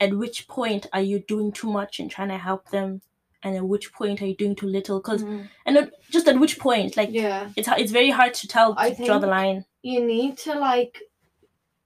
[0.00, 3.00] at which point are you doing too much and trying to help them
[3.42, 5.48] and at which point are you doing too little because Mhm.
[5.66, 7.50] and at- just at which point like Yeah.
[7.56, 10.98] it's it's very hard to tell I to draw the line You need to like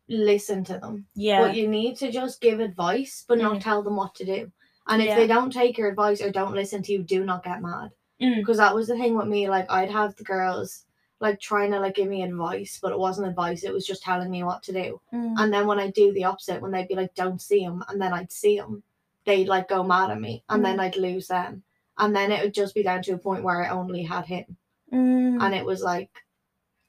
[0.09, 1.07] listen to them.
[1.15, 3.61] yeah But you need to just give advice, but not Mm.
[3.63, 4.51] tell them what to do.
[4.87, 5.17] And if Yeah.
[5.17, 7.91] they don't take your advice or don't listen to you, do not get mad.
[8.23, 8.37] Mm.
[8.37, 9.49] Because that was the thing with me.
[9.51, 10.87] Like I'd have the girls
[11.21, 13.65] like trying to like give me advice, but it wasn't advice.
[13.65, 15.01] It was just telling me what to do.
[15.13, 15.35] Mm.
[15.39, 18.01] And then when I do the opposite, when they'd be like, "Don't see him," and
[18.01, 18.83] then I'd see him,
[19.25, 20.65] they'd like go mad at me, and Mm.
[20.65, 21.63] then I'd lose them.
[21.99, 24.57] And then it would just be down to a point where I only had him,
[24.93, 25.43] Mm.
[25.43, 26.11] and it was like,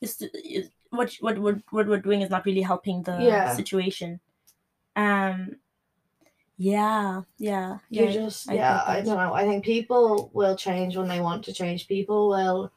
[0.02, 3.56] it's, it's what what what what we're doing is not really helping the Yeah.
[3.56, 4.20] situation.
[4.96, 5.58] Um.
[6.62, 8.12] Yeah, yeah, you yeah.
[8.12, 11.54] just I yeah I don't know i think people will change when they want to
[11.54, 12.70] change people will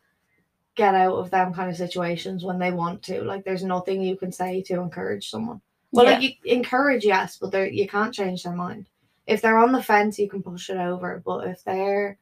[0.74, 3.22] get out of them kind of situations when they want to.
[3.22, 5.60] Like there's nothing you can say to encourage someone.
[5.92, 6.12] Well yeah.
[6.12, 8.86] like you encourage yes but they you can't change their mind.
[9.26, 12.18] If they're on the fence you can push it over but if they're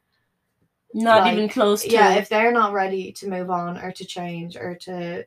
[0.92, 1.90] not like, even close to.
[1.90, 5.24] yeah if they're not ready to move on or to change or to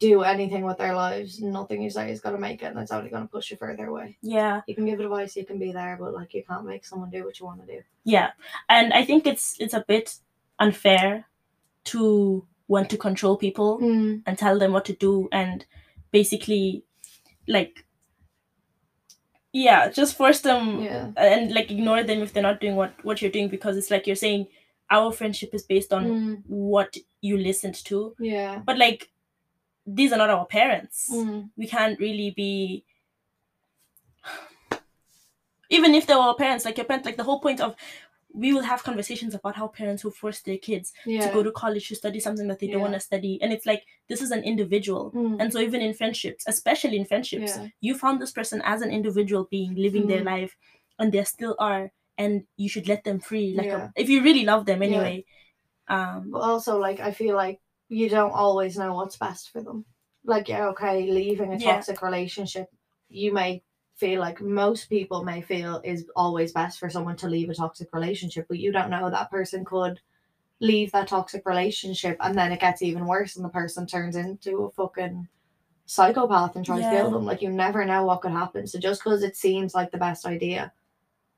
[0.00, 2.92] do anything with their lives nothing you say is going to make it and it's
[2.92, 4.18] only going to push you further away.
[4.20, 7.10] Yeah, you can give advice you can be there but like you can't make someone
[7.10, 7.82] do what you want to do.
[8.04, 8.32] Yeah,
[8.68, 10.18] and I think it's it's a bit
[10.58, 11.26] unfair
[11.92, 14.22] to want to control people Mm.
[14.26, 15.64] and tell them what to do and
[16.12, 16.84] basically
[17.48, 17.84] like
[19.52, 21.10] yeah just force them Yeah.
[21.16, 24.06] and like ignore them if they're not doing what what you're doing because it's like
[24.06, 24.46] you're saying
[24.90, 26.42] our friendship is based on Mm.
[26.46, 28.62] what you listened to Yeah.
[28.64, 29.10] but like
[29.86, 31.50] these are not our parents Mm.
[31.56, 32.84] we can't really be
[35.70, 37.74] even if they were our parents like your parents like the whole point of
[38.32, 41.26] we will have conversations about how parents who force their kids Yeah.
[41.26, 43.66] to go to college to study something that they don't want to study and it's
[43.66, 45.40] like this is an individual Mm.
[45.40, 47.68] and so even in friendships especially in friendships Yeah.
[47.80, 50.32] you found this person as an individual being living their Mhm.
[50.34, 50.56] life
[50.98, 53.84] and they still are and you should let them free like Yeah.
[53.86, 54.88] um, if you really love them Yeah.
[54.88, 55.24] anyway
[55.88, 59.84] um But also, like, I feel like you don't always know what's best for them.
[60.24, 61.74] Like, yeah, okay, leaving a Yeah.
[61.74, 62.68] toxic relationship,
[63.08, 63.62] you may
[64.00, 67.88] feel like most people may feel is always best for someone to leave a toxic
[67.92, 70.00] relationship, but you don't know that person could
[70.60, 74.64] leave that toxic relationship and then it gets even worse and the person turns into
[74.64, 75.28] a fucking
[75.86, 77.24] psychopath and tries to kill them.
[77.26, 78.66] Like, you never know what could happen.
[78.66, 80.72] So just because it seems like the best idea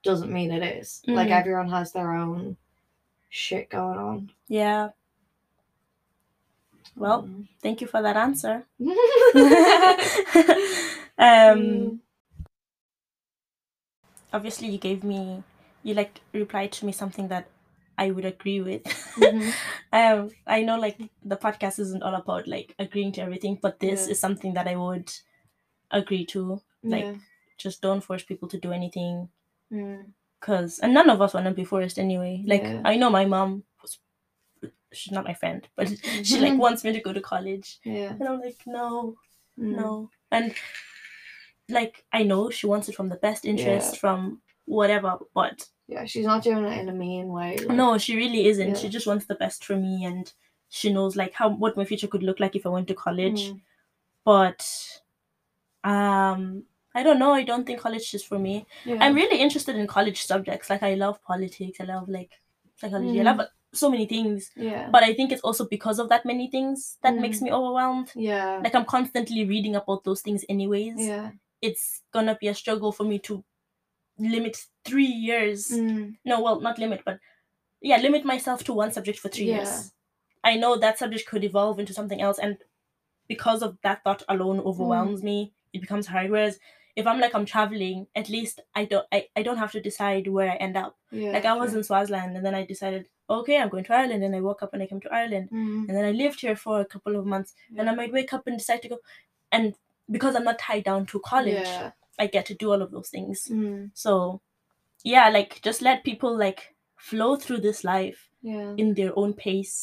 [0.03, 1.01] doesn't mean it is.
[1.07, 1.39] Like, Mhm.
[1.39, 2.57] everyone has their own
[3.29, 4.31] shit going on.
[4.47, 4.89] yeah
[6.95, 7.47] well Mm.
[7.63, 8.65] thank you for that answer
[11.17, 11.99] um Mm.
[14.33, 15.43] Obviously you gave me
[15.83, 17.47] you like replied to me something that
[17.97, 18.83] i would agree with
[19.17, 19.53] Mhm.
[19.93, 24.05] um i know like the podcast isn't all about like agreeing to everything but this
[24.05, 24.11] Yeah.
[24.11, 25.11] is something that i would
[25.91, 27.15] agree to like Yeah.
[27.57, 29.29] just don't force people to do anything
[29.71, 30.13] Mm.
[30.39, 33.63] because and none of us want to be forced anyway like i know my mom
[33.81, 33.97] was
[34.91, 35.87] she's not my friend but
[36.23, 36.57] she like Mhm.
[36.65, 38.09] wants me to go to college Yeah.
[38.19, 39.15] and i'm like no
[39.59, 39.75] Mm.
[39.77, 40.53] no and
[41.73, 46.25] like i know she wants it from the best interest from whatever but Yeah, she's
[46.25, 47.57] not doing it in a mean way.
[47.57, 48.81] like- no she really isn't Yeah.
[48.81, 50.31] she just wants the best for me and
[50.69, 53.41] she knows like how what my future could look like if i went to college
[53.49, 53.61] Mm.
[54.23, 54.61] but
[55.83, 56.63] um
[56.95, 58.97] i don't know i don't think college is for me Yeah.
[59.01, 62.31] i'm really interested in college subjects like i love politics i love like
[62.77, 63.37] psychology i Mm.
[63.37, 64.87] love so many things yeah.
[64.91, 67.43] but i think it's also because of that many things that makes Mm.
[67.43, 68.61] me overwhelmed yeah.
[68.63, 71.31] like i'm constantly reading about those things anyways yeah.
[71.67, 73.43] It's gonna be a struggle for me to
[74.17, 74.55] limit
[74.85, 76.15] three years Mm.
[76.31, 77.19] no well not limit but
[77.81, 79.55] yeah limit myself to one subject for three Yeah.
[79.63, 79.91] years
[80.43, 82.57] i know that subject could evolve into something else and
[83.27, 85.29] because of that thought alone overwhelms Mm.
[85.31, 85.37] me
[85.73, 86.59] it becomes hard whereas
[86.95, 90.27] if i'm like i'm traveling at least i don't I, I don't have to decide
[90.27, 91.31] where i end up Yeah.
[91.31, 91.79] like i was true.
[91.79, 94.73] in swaziland and then i decided okay i'm going to ireland and i woke up
[94.73, 95.87] and i came to ireland Mm.
[95.87, 98.45] and then i lived here for a couple of months and i might wake up
[98.47, 98.99] and decide to go
[99.51, 99.73] and
[100.13, 101.91] because i'm not tied down to college Yeah.
[102.19, 103.89] i get to do all of those things Mm.
[103.93, 104.41] so
[105.03, 108.73] yeah like just let people like flow through this life Yeah.
[108.77, 109.75] in their own pace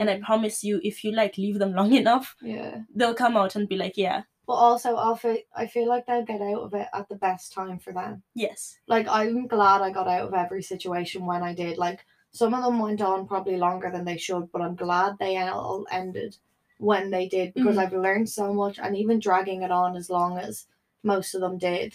[0.00, 0.22] and i Mm.
[0.28, 2.82] promise you if you like leave them long enough Yeah.
[2.94, 6.24] they'll come out and be like yeah But also, I feel I feel like they'll
[6.32, 8.22] get out of it at the best time for them.
[8.44, 8.60] yes
[8.94, 11.76] Like I'm glad I got out of every situation when I did.
[11.86, 12.00] Like
[12.40, 15.84] some of them went on probably longer than they should, but I'm glad they all
[15.90, 16.32] ended
[16.78, 17.78] when they did because Mhm.
[17.80, 18.78] I've learned so much.
[18.78, 20.66] And even dragging it on as long as
[21.02, 21.94] most of them did,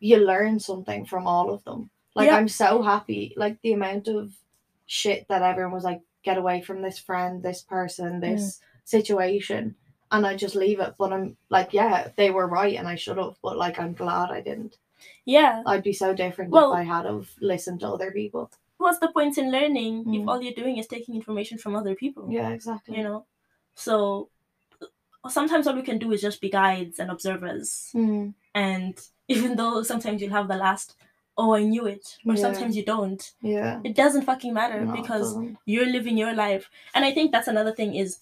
[0.00, 1.90] you learn something from all of them.
[2.14, 2.36] Like Yeah.
[2.36, 3.32] I'm so happy.
[3.36, 4.32] Like the amount of
[4.86, 9.74] shit that everyone was like, get away from this friend, this person, this situation
[10.10, 10.94] and I just leave it.
[10.98, 14.30] But I'm like, yeah, they were right and I should have, but like I'm glad
[14.30, 14.76] I didn't.
[15.24, 15.62] Yeah.
[15.64, 18.50] I'd be so different Well- if I had have listened to other people.
[18.76, 20.28] What's the point in learning if Mm.
[20.28, 22.26] all you're doing is taking information from other people?
[22.30, 22.96] Yeah, exactly.
[22.98, 23.24] You know?
[23.74, 24.28] So
[25.28, 27.90] sometimes all we can do is just be guides and observers.
[27.94, 28.98] Mm, And
[29.28, 30.96] even though sometimes you'll have the last,
[31.38, 32.40] oh, I knew it, or Yeah.
[32.42, 33.80] sometimes you don't, yeah.
[33.84, 37.72] it doesn't fucking matter No, because you're living your life and i think that's another
[37.72, 38.20] thing is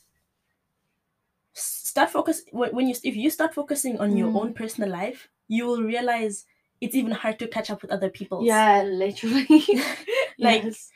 [1.53, 4.37] start focus when you if you start focusing on your Mm.
[4.41, 6.47] own personal life you will realize
[6.81, 9.47] it's even hard to catch up with other people Yeah, literally.
[10.39, 10.91] Like, Yes.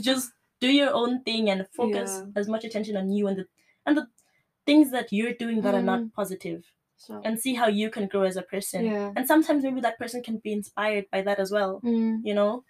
[0.00, 2.40] just do your own thing and focus Yeah.
[2.40, 3.46] as much attention on you and the
[3.88, 4.06] and the
[4.66, 6.12] things that you're doing that are not Mm.
[6.14, 6.64] positive
[7.00, 9.12] So, and see how you can grow as a person yeah.
[9.16, 12.64] and sometimes maybe that person can be inspired by that as well Mm, you know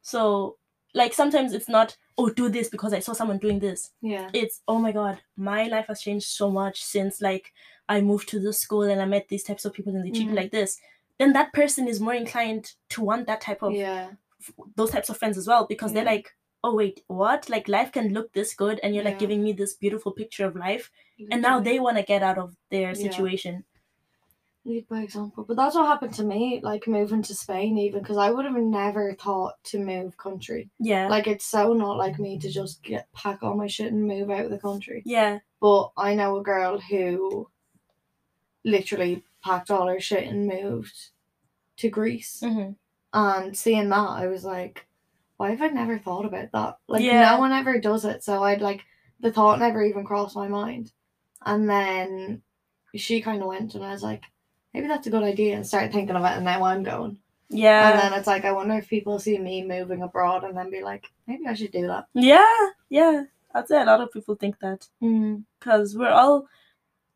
[0.00, 0.56] so
[0.94, 4.28] like sometimes it's not oh do this because i saw someone doing this yeah.
[4.40, 7.52] it's oh my god my life has changed so much since like
[7.88, 10.26] i moved to this school and i met these types of people and they treat
[10.28, 10.36] me Mhm.
[10.42, 10.78] like this
[11.18, 14.10] then that person is more inclined to want that type of Yeah.
[14.76, 16.28] those types of friends as well because they're like
[16.64, 19.74] oh wait what like life can look this good and you're like giving me this
[19.74, 20.90] beautiful picture of life
[21.30, 23.02] and now they want to get out of their Yeah.
[23.10, 23.64] situation
[24.64, 25.42] lead by example.
[25.42, 28.54] But that's what happened to me, like moving to Spain, even because I would have
[28.54, 30.70] never thought to move country.
[30.78, 34.06] yeah Like it's so not like me to just get pack all my shit and
[34.06, 35.02] move out of the country.
[35.04, 37.48] yeah But I know a girl who
[38.64, 41.10] literally packed all her shit and moved
[41.78, 42.40] to Greece.
[42.40, 42.70] hmm
[43.12, 44.86] And seeing that, I was like,
[45.42, 46.76] why have I never thought about that?
[46.88, 47.30] Like Yeah.
[47.32, 48.82] no one ever does it, so I'd like
[49.20, 50.92] the thought never even crossed my mind.
[51.44, 52.42] And then
[52.94, 54.22] she kind of went, and I was like,
[54.72, 56.36] maybe that's a good idea, and started thinking of it.
[56.36, 57.18] And now I'm going,
[57.48, 60.70] yeah and then it's like, I wonder if people see me moving abroad and then
[60.70, 62.04] be like, maybe I should do that.
[62.14, 62.56] yeah
[62.88, 63.24] yeah
[63.54, 65.44] i'd say a lot of people think that Mm.
[65.58, 66.46] because we're all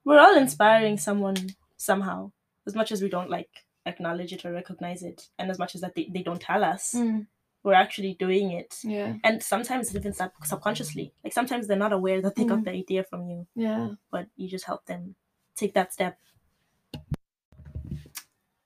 [0.05, 1.39] we're all inspiring someone
[1.79, 2.31] somehow
[2.67, 3.49] as much as we don't like
[3.87, 6.93] acknowledge it or recognize it and as much as that they, they don't tell us
[6.95, 7.27] Mm.
[7.67, 12.23] We're actually doing it Yeah, and sometimes even sub- subconsciously like sometimes they're not aware
[12.23, 12.65] that they got Mm.
[12.67, 13.89] the idea from you yeah.
[14.15, 15.17] but you just help them
[15.57, 16.17] take that step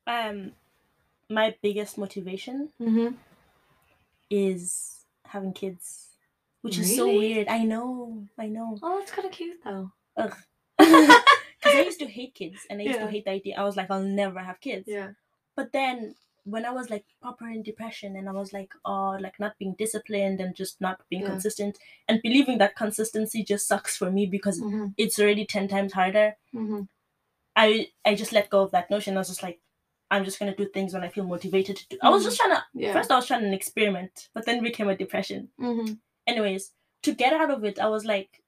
[0.07, 0.53] um
[1.29, 3.15] my biggest motivation Mm-hmm.
[4.29, 6.09] is having kids
[6.63, 9.93] which is so weird i know i know Oh, that's kind of cute though.
[10.17, 10.35] Ugh.
[11.61, 13.05] Because I used to hate kids and I used Yeah.
[13.05, 13.55] to hate the idea.
[13.61, 14.89] I was like, I'll never have kids.
[14.89, 15.11] Yeah.
[15.55, 16.15] But then
[16.51, 19.75] when I was like proper in depression and I was like, oh, like not being
[19.79, 21.29] disciplined and just not being Yeah.
[21.31, 21.79] consistent
[22.09, 24.87] and believing that consistency just sucks for me because Mm-hmm.
[24.97, 26.37] it's already 10 times harder.
[26.55, 26.83] Mm-hmm.
[27.57, 29.17] I I just let go of that notion.
[29.17, 29.61] I was just like,
[30.11, 31.99] I'm just gonna do things when I feel motivated to do.
[32.03, 32.93] I was just trying to Yeah.
[32.93, 35.49] first I was trying an experiment, but then became a depression.
[35.61, 35.95] Mm-hmm.
[36.27, 36.73] Anyways,
[37.03, 38.43] to get out of it, I was like,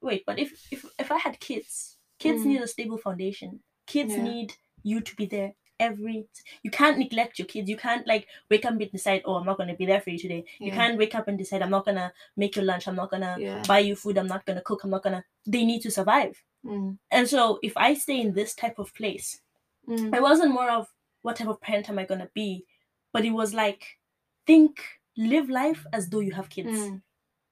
[0.00, 2.46] wait, but if if if I had kids, kids Mhm.
[2.46, 3.60] need a stable foundation.
[3.86, 4.22] Kids Yeah.
[4.22, 6.26] need you to be there every
[6.62, 7.68] you can't neglect your kids.
[7.68, 10.18] You can't like wake up and decide, oh, I'm not gonna be there for you
[10.18, 10.44] today.
[10.58, 13.36] You can't wake up and decide I'm not gonna make your lunch, I'm not gonna
[13.38, 13.62] Yeah.
[13.66, 16.42] buy you food, I'm not gonna cook, I'm not gonna they need to survive.
[16.64, 16.98] Mm.
[17.10, 19.40] And so if I stay in this type of place,
[19.88, 20.14] Mm.
[20.16, 22.64] it wasn't more of what type of parent am I gonna be,
[23.12, 23.98] but it was like
[24.46, 24.82] think,
[25.16, 26.70] live life as though you have kids.
[26.78, 27.02] Mm.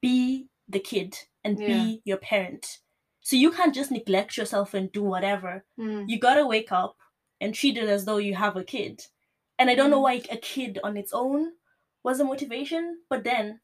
[0.01, 1.66] Be the kid and Yeah.
[1.66, 2.79] be your parent.
[3.20, 5.64] So you can't just neglect yourself and do whatever.
[5.79, 6.09] Mm.
[6.09, 6.97] You gotta wake up
[7.41, 9.07] and treat it as though you have a kid.
[9.59, 10.03] And I don't know Mm.
[10.03, 11.53] why a kid on its own
[12.03, 13.61] was a motivation, but then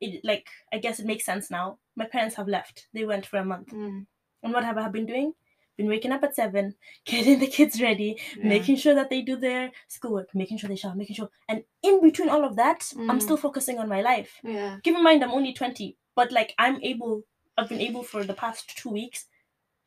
[0.00, 1.78] it like I guess it makes sense now.
[1.96, 2.88] My parents have left.
[2.92, 3.68] They went for a month.
[3.68, 4.06] Mm.
[4.42, 5.34] And what have I been doing?
[5.76, 8.46] Been waking up at seven, getting the kids ready, Yeah.
[8.48, 11.30] making sure that they do their schoolwork, making sure they shower, making sure.
[11.48, 13.22] And in between all of that, I'm Mm.
[13.22, 14.40] still focusing on my life.
[14.44, 14.78] Yeah.
[14.84, 17.22] Keep in mind, I'm only 20, but like I'm able,
[17.58, 19.26] I've been able for the past two weeks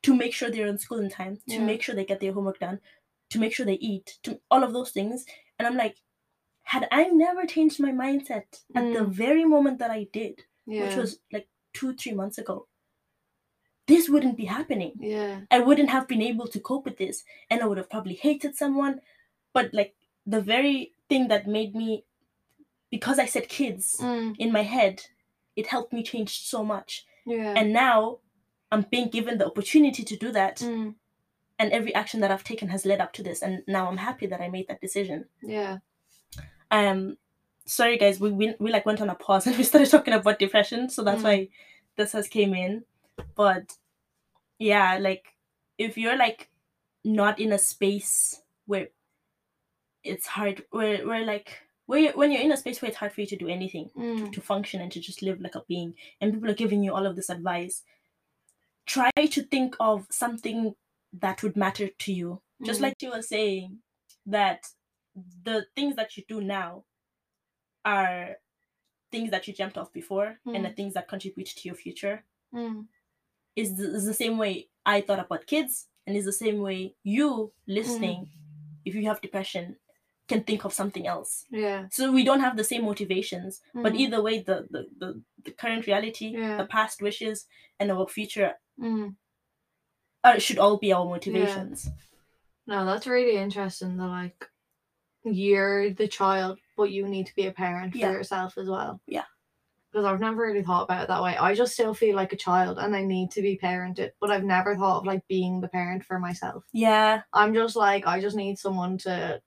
[0.04, 1.64] to make sure they're in school in time, to Yeah.
[1.66, 2.80] make sure they get their homework done,
[3.30, 5.26] to make sure they eat, to all of those things.
[5.60, 5.98] And I'm like,
[6.64, 9.10] had I never changed my mindset at the Mm.
[9.10, 10.88] very moment that I did, Yeah.
[10.88, 12.68] which was like two, three months ago,
[13.88, 14.94] this wouldn't be happening.
[15.00, 15.42] Yeah.
[15.50, 18.56] I wouldn't have been able to cope with this and I would have probably hated
[18.56, 19.00] someone.
[19.54, 22.04] But like the very thing that made me
[22.90, 24.36] because I said kids Mm.
[24.38, 25.04] in my head,
[25.56, 27.06] it helped me change so much.
[27.26, 27.54] Yeah.
[27.58, 28.20] And now
[28.72, 30.58] I'm being given the opportunity to do that.
[30.58, 30.96] Mm.
[31.60, 33.42] And every action that I've taken has led up to this.
[33.42, 35.26] And now I'm happy that I made that decision.
[35.42, 35.78] Yeah.
[36.72, 37.18] Um
[37.66, 40.40] sorry guys, we we, we like went on a pause and we started talking about
[40.40, 40.90] depression.
[40.90, 41.24] So that's Mm.
[41.24, 41.50] why
[41.96, 42.84] this has came in.
[43.36, 43.74] But
[44.60, 45.26] yeah, like
[45.78, 46.50] if you're like
[47.04, 48.90] not in a space where
[50.04, 53.12] it's hard where where like where you when you're in a space where it's hard
[53.14, 54.32] for you to do anything Mm.
[54.34, 57.06] to function and to just live like a being and people are giving you all
[57.06, 57.84] of this advice
[58.86, 60.76] try to think of something
[61.22, 62.42] that would matter to you.
[62.64, 62.84] Just Mm.
[62.84, 63.80] like you were saying,
[64.26, 64.66] that
[65.44, 66.84] the things that you do now
[67.86, 68.36] are
[69.12, 70.76] things that you jumped off before and the Mm.
[70.76, 72.26] things that contribute to your future.
[72.54, 72.88] Mm.
[73.56, 76.96] Is the, is the same way I thought about kids, and is the same way
[77.04, 78.30] you listening,
[78.86, 79.78] if you have depression,
[80.28, 81.46] can think of something else.
[81.50, 81.88] Yeah.
[81.90, 84.00] So we don't have the same motivations, but Mm.
[84.00, 86.58] either way, the the, the, the current reality, Yeah.
[86.58, 87.48] the past wishes,
[87.80, 89.16] and our future Mm.
[90.24, 91.90] Uh, should all be our motivations.
[92.66, 93.98] No, that's really interesting.
[93.98, 94.50] That like
[95.24, 98.08] you're the child, but you need to be a parent Yeah.
[98.08, 99.02] for yourself as well.
[99.08, 99.24] Yeah.
[99.92, 101.38] Because I've never really thought about it that way.
[101.38, 104.44] I just still feel like a child and I need to be parented, but I've
[104.44, 106.66] never thought of like being the parent for myself.
[106.74, 109.42] Yeah, I'm just like I just need someone to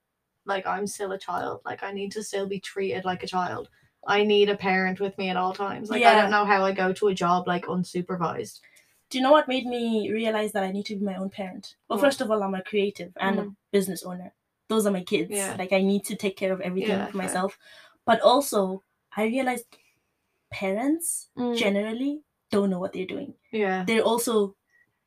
[0.47, 1.61] like I'm still a child.
[1.65, 3.69] Like I need to still be treated like a child.
[4.07, 5.91] I need a parent with me at all times.
[5.91, 8.61] Like I don't know how I go to a job like unsupervised.
[9.11, 11.75] Do you know what made me realize that I need to be my own parent?
[11.89, 13.57] Well, first of all, I'm a creative and a Mhm.
[13.73, 14.33] business owner.
[14.69, 15.31] Those are my kids.
[15.33, 15.57] Yeah.
[15.59, 17.59] Like I need to take care of everything Yeah, for myself.
[18.05, 18.83] But also,
[19.17, 19.67] I realized
[20.51, 21.57] parents Mm.
[21.57, 23.35] generally don't know what they're doing.
[23.53, 23.85] Yeah.
[23.87, 24.57] They're also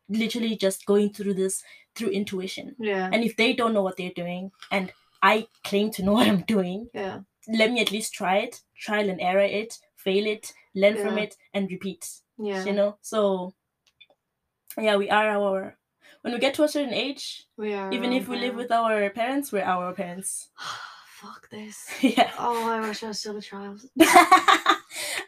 [0.10, 1.64] literally just going through this
[1.96, 2.76] through intuition.
[2.80, 3.10] Yeah.
[3.14, 4.92] And if they don't know what they're doing, and
[5.22, 7.22] I claim to know what I'm doing, Yeah.
[7.48, 11.38] let me at least try it, trial and error it, fail it, learn from it,
[11.54, 12.10] and repeat.
[12.38, 12.66] Yeah.
[12.66, 12.98] You know?
[13.02, 13.54] So
[14.78, 15.78] yeah, we are our
[16.22, 17.92] when we get to a certain age, We are.
[17.92, 20.50] even if we live with our parents, we're our parents.
[21.22, 21.88] Fuck this.
[22.02, 22.32] yeah.
[22.38, 23.82] Oh, I wish I was still a child.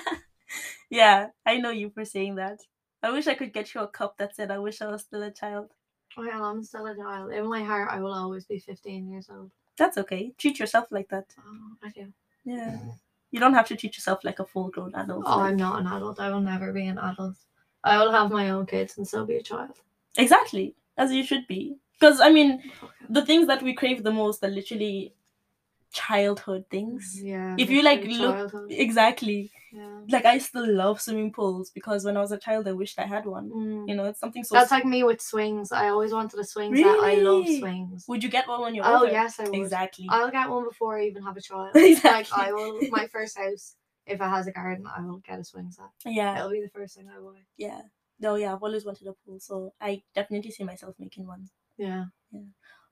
[0.91, 2.61] Yeah, I know you for saying that.
[3.03, 5.23] I wish I could get you a cup that said I wish I was still
[5.23, 5.73] a child.
[6.17, 7.33] Oh, I am still a child.
[7.33, 9.51] In my heart, I will always be 15 years old.
[9.77, 10.33] That's okay.
[10.39, 11.25] Treat yourself like that.
[11.39, 12.13] Oh, I do.
[12.45, 12.79] Yeah.
[13.33, 15.25] You don't have to treat yourself like a full grown adult.
[15.27, 16.21] Oh, like- I'm not an adult.
[16.21, 17.35] I will never be an adult.
[17.85, 19.77] I will have my own kids and still be a child.
[20.17, 20.75] Exactly.
[20.97, 21.77] As you should be.
[22.01, 22.63] Because, I mean,
[23.09, 25.15] the things that we crave the most are literally
[25.93, 27.21] childhood things.
[27.23, 27.55] Yeah.
[27.59, 28.71] If you, like, look- childhood.
[28.71, 29.51] Exactly.
[29.73, 30.01] Yeah.
[30.09, 33.07] Like, I still love swimming pools because when I was a child, I wished I
[33.07, 33.51] had one.
[33.51, 33.89] Mm.
[33.89, 34.55] You know, it's something so.
[34.55, 35.73] That's like me with swings.
[35.73, 36.87] I always wanted a swing set.
[36.87, 38.05] I love swings.
[38.09, 39.11] Would you get one when you're Oh older?
[39.11, 39.55] yes, I would.
[39.55, 40.07] Exactly.
[40.09, 41.71] I'll get one before I even have a child.
[41.75, 42.11] Exactly.
[42.11, 42.81] Like I will.
[42.91, 43.75] My first house,
[44.07, 45.87] if it has a garden, I will get a swing set.
[46.05, 46.37] yeah.
[46.39, 47.41] It'll be the first thing I buy.
[47.57, 47.81] Yeah.
[48.21, 51.49] No, yeah, I've always wanted a pool, so I definitely see myself making one.
[51.77, 52.05] Yeah.
[52.33, 52.41] Yeah.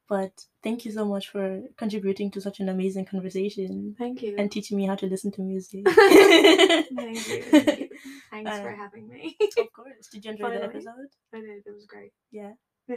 [0.08, 0.32] But
[0.62, 4.34] thank you so much for contributing to such an amazing conversation Thank you.
[4.36, 5.84] and teaching me how to listen to music.
[5.88, 7.42] Thank you.
[7.42, 7.88] Thank you.
[8.30, 9.36] Thanks for Uh, having me.
[9.58, 10.08] of course.
[10.12, 10.74] Did you enjoy the Finally.
[10.74, 11.08] episode?
[11.32, 11.62] I did.
[11.64, 12.12] It was great.
[12.30, 12.52] Yeah.
[12.88, 12.96] Yeah.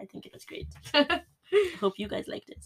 [0.00, 0.68] I think it was great.
[1.80, 2.64] Hope you guys liked it.